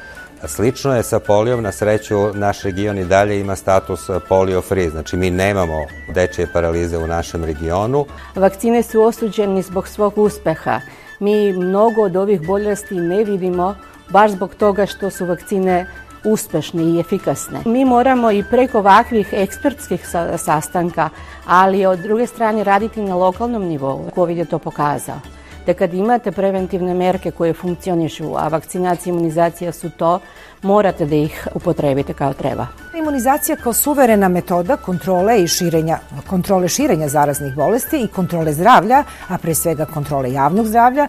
[0.48, 5.18] Slično je sa polijom, na sreću naš region i dalje ima status polio free, znači
[5.18, 8.06] mi nemamo dečije paralize u našem regionu.
[8.36, 10.80] Vakcine su osuđeni zbog svog uspeha.
[11.20, 13.76] Mi mnogo od ovih bolesti ne vidimo
[14.10, 15.86] baš zbog toga što su vakcine
[16.24, 17.60] uspešne i efikasne.
[17.66, 21.10] Mi moramo i preko ovakvih ekspertskih sa- sastanka,
[21.46, 24.10] ali od druge strane raditi na lokalnom nivou.
[24.16, 25.20] COVID je to pokazao
[25.66, 30.20] da kad imate preventivne merke koje funkcionišu, a vakcinacija i imunizacija su to,
[30.62, 32.68] morate da ih upotrebite kao treba.
[32.98, 35.98] Imunizacija kao suverena metoda kontrole i širenja,
[36.30, 41.08] kontrole širenja zaraznih bolesti i kontrole zdravlja, a pre svega kontrole javnog zdravlja,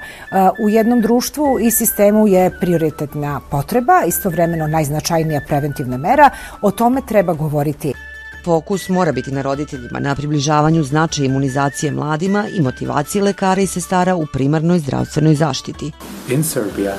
[0.59, 6.31] u jednom društvu i sistemu je prioritetna potreba, istovremeno najznačajnija preventivna mera.
[6.62, 8.12] O tome treba govoriti.
[8.44, 14.16] Fokus mora biti na roditeljima, na približavanju značaja imunizacije mladima i motivacije lekara i sestara
[14.16, 15.93] u primarnoj zdravstvenoj zaštiti.
[16.28, 16.94] In Serbia,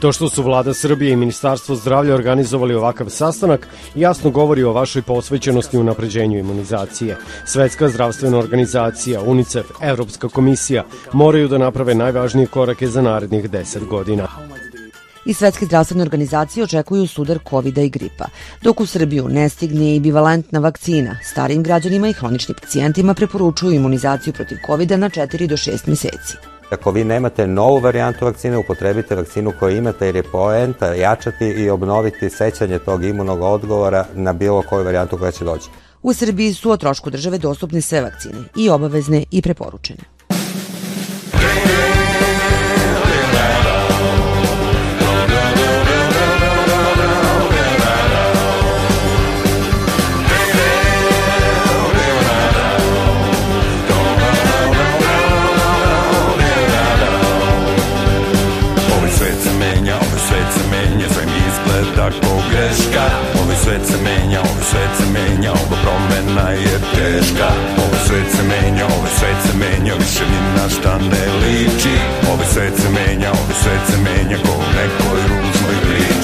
[0.00, 5.02] To što su vlada Srbije i Ministarstvo zdravlja organizovali ovakav sastanak jasno govori o vašoj
[5.02, 7.16] posvećenosti u napređenju imunizacije.
[7.44, 14.28] Svetska zdravstvena organizacija, UNICEF, Evropska komisija moraju da naprave najvažnije korake za narednih 10 godina
[15.26, 18.24] i Svetske zdravstvene organizacije očekuju sudar covid i gripa,
[18.62, 21.18] dok u Srbiju ne stigne i bivalentna vakcina.
[21.22, 26.36] Starim građanima i hroničnim pacijentima preporučuju imunizaciju protiv covid na 4 do 6 meseci.
[26.70, 31.70] Ako vi nemate novu varijantu vakcine, upotrebite vakcinu koju imate jer je poenta jačati i
[31.70, 35.68] obnoviti sećanje tog imunog odgovora na bilo koju varijantu koja će doći.
[36.02, 40.15] U Srbiji su o trošku države dostupne sve vakcine, i obavezne i preporučene.
[65.16, 67.48] Menja, ova promena je teška.
[67.84, 71.94] Ovaj svet se menja, ovaj svet se menja, više ni na šta ne liči.
[72.32, 76.15] Ovaj svet se menja, ovaj svet se menja, ko u nekoj ružnoj priči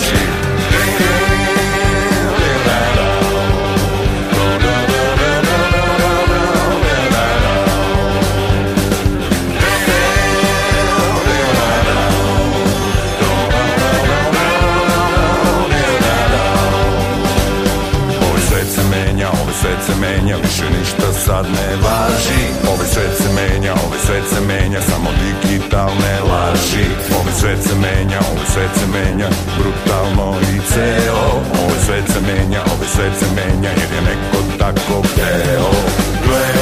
[21.33, 22.43] ništa sad ne važi
[22.73, 26.87] Ovaj svet se menja, ovaj svet se menja, samo digitalne laži.
[27.21, 29.29] Ovaj svet se menja, ovaj svet se menja,
[29.59, 31.25] brutalno i ceo.
[31.63, 35.71] Ovaj svet se menja, ovaj svet se menja, jer je neko tako hteo.
[36.25, 36.62] Gle,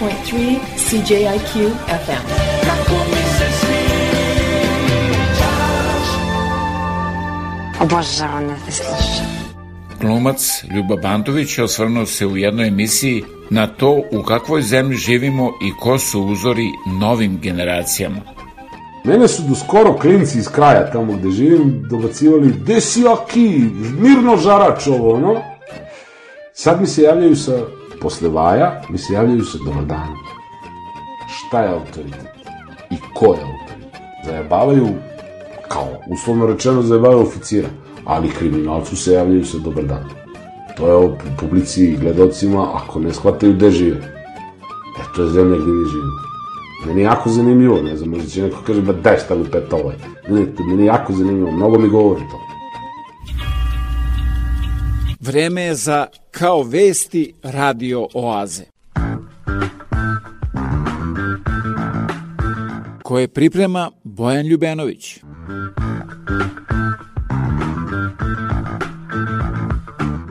[0.00, 2.24] 88.3 CJIQ FM.
[7.80, 9.26] Obožavam da te slušam.
[10.00, 15.52] Glumac Ljuba Bandović je osvrnuo se u jednoj emisiji na to u kakvoj zemlji živimo
[15.62, 16.66] i ko su uzori
[17.00, 18.20] novim generacijama.
[19.04, 23.64] Mene su do skoro klinci iz kraja tamo gde živim dobacivali gde si aki,
[24.00, 25.42] mirno žarač ovo, no?
[26.52, 27.52] Sad mi se javljaju sa
[28.04, 30.08] posle vaja mi se javljaju sa dobar dan.
[31.28, 32.28] Šta je autoritet?
[32.90, 34.00] I ko je autoritet?
[34.26, 34.88] Zajebavaju,
[35.68, 37.68] kao uslovno rečeno, zajebavaju oficira,
[38.04, 40.04] ali kriminalcu se javljaju sa dobar dan.
[40.76, 43.96] To je o publici i gledocima, ako ne shvataju gde žive.
[45.00, 46.20] E, to je zemlja gde mi živimo.
[46.86, 49.76] Meni je jako zanimljivo, ne znam, možda će neko kaže, ba daj šta mi peta
[49.76, 49.96] ovaj.
[50.28, 52.43] Ne, meni je jako zanimljivo, mnogo mi govori to.
[55.26, 58.64] Vreme je za Kao vesti radio oaze.
[63.02, 65.18] Koje priprema Bojan Ljubenović.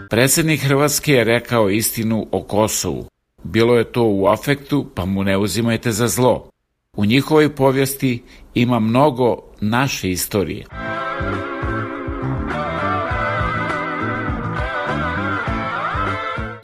[0.10, 3.06] Predsednik Hrvatske je rekao istinu o Kosovu.
[3.44, 6.50] Bilo je to u afektu, pa mu ne uzimajte za zlo.
[6.98, 10.66] U njihovoj povijesti ima mnogo naše istorije.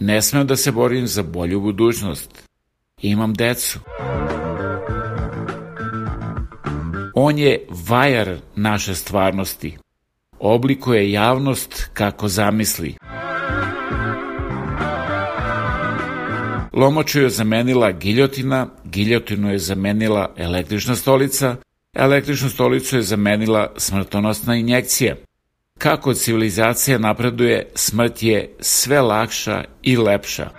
[0.10, 2.44] Ne smem da se borim za bolju budućnost.
[3.02, 3.80] Imam decu.
[7.14, 9.78] On je vajar naše stvarnosti.
[10.40, 12.96] Oblikuje javnost kako zamisli.
[16.74, 21.56] Lomoču je zamenila giljotina, giljotinu je zamenila električna stolica,
[21.96, 25.16] električnu stolicu je zamenila smrtonosna injekcija–
[25.80, 30.50] Kako civilizacija napreduje, smrt je sve lakša i lepša.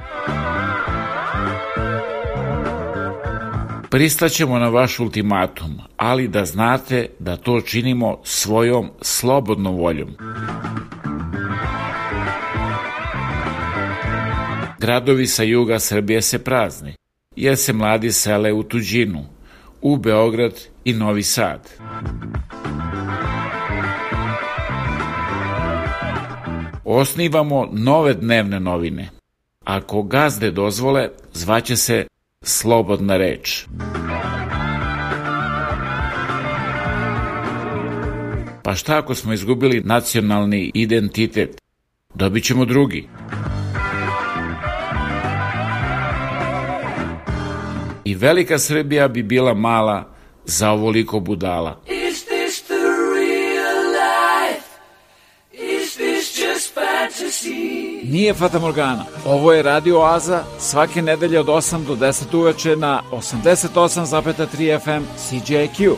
[3.91, 10.17] Pristaćemo na vaš ultimatum, ali da znate da to činimo svojom slobodnom voljom.
[14.79, 16.95] Gradovi sa juga Srbije se prazni,
[17.37, 19.25] jer se mladi sele u tuđinu,
[19.83, 21.69] u Beograd i Novi Sad.
[26.93, 29.09] Osnivamo nove dnevne novine.
[29.65, 32.07] Ako gazde dozvole, zvaće se
[32.43, 33.67] Slobodna reč.
[38.63, 41.61] Pa šta ako smo izgubili nacionalni identitet?
[42.15, 43.09] Dobit ćemo drugi.
[48.05, 50.15] I velika Srbija bi bila mala
[50.45, 51.81] za ovoliko budala.
[58.05, 59.05] Nije Fata Morgana.
[59.27, 65.97] Ovo je Radio Oaza svake nedelje od 8 do 10 uveče na 88,3 FM CJQ.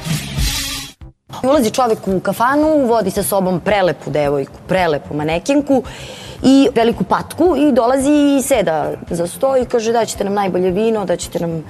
[1.43, 5.83] Ulazi čovek u kafanu, vodi sa sobom prelepu devojku, prelepu manekinku
[6.43, 10.71] i veliku patku i dolazi i seda za sto i kaže da ćete nam najbolje
[10.71, 11.65] vino, da ćete nam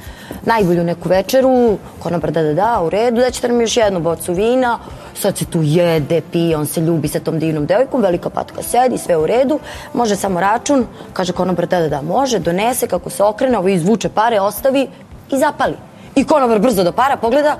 [0.45, 4.33] najbolju neku večeru, konobar da da da, u redu, da ćete nam još jednu bocu
[4.33, 4.79] vina,
[5.15, 8.99] sad se tu jede, pije, on se ljubi sa tom divnom devojkom, velika patka sedi,
[8.99, 9.59] sve u redu,
[9.95, 14.09] može samo račun, kaže konobar da da da, može, donese, kako se okrene, ovo izvuče
[14.09, 14.89] pare, ostavi
[15.31, 15.77] i zapali.
[16.15, 17.57] I konobar brzo do para pogleda,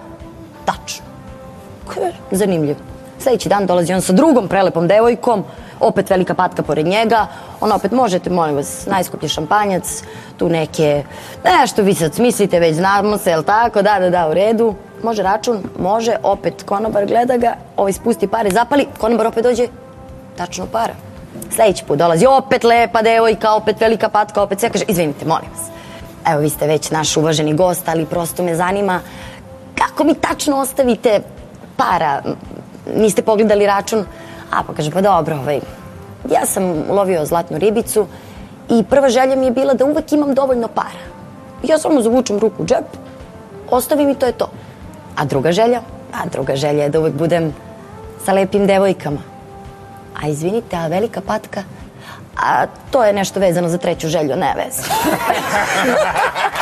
[0.65, 1.05] tačno.
[2.31, 2.79] Zanimljivo.
[3.19, 5.45] Sledeći dan dolazi on sa drugom prelepom devojkom,
[5.83, 7.27] opet velika patka pored njega,
[7.61, 10.03] on opet možete, molim vas, najskuplji šampanjac,
[10.37, 11.05] tu neke,
[11.45, 15.23] nešto vi sad smislite, već znamo se, jel tako, da, da, da, u redu, može
[15.23, 19.69] račun, može, opet konobar gleda ga, ovaj spusti pare, zapali, konobar opet dođe,
[20.37, 20.95] tačno para.
[21.55, 25.69] Sledeći put dolazi opet lepa devojka, opet velika patka, opet sve kaže, izvinite, molim vas.
[26.27, 29.01] Evo, vi ste već naš uvaženi gost, ali prosto me zanima
[29.75, 31.21] kako mi tačno ostavite
[31.77, 32.23] para,
[32.97, 34.05] niste pogledali račun,
[34.53, 35.61] A pa kaže, pa dobro, ovaj,
[36.31, 38.07] ja sam lovio zlatnu ribicu
[38.69, 41.03] i prva želja mi je bila da uvek imam dovoljno para.
[41.63, 42.85] Ja samo zavučem ruku u džep,
[43.71, 44.51] ostavim i to je to.
[45.17, 45.81] A druga želja?
[46.13, 47.55] A druga želja je da uvek budem
[48.25, 49.21] sa lepim devojkama.
[50.23, 51.63] A izvinite, a velika patka?
[52.37, 54.83] A to je nešto vezano za treću želju, ne veze.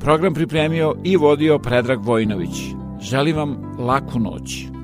[0.00, 2.62] Program pripremio i vodio Predrag Vojnović.
[3.00, 4.77] Želim vam laku noć.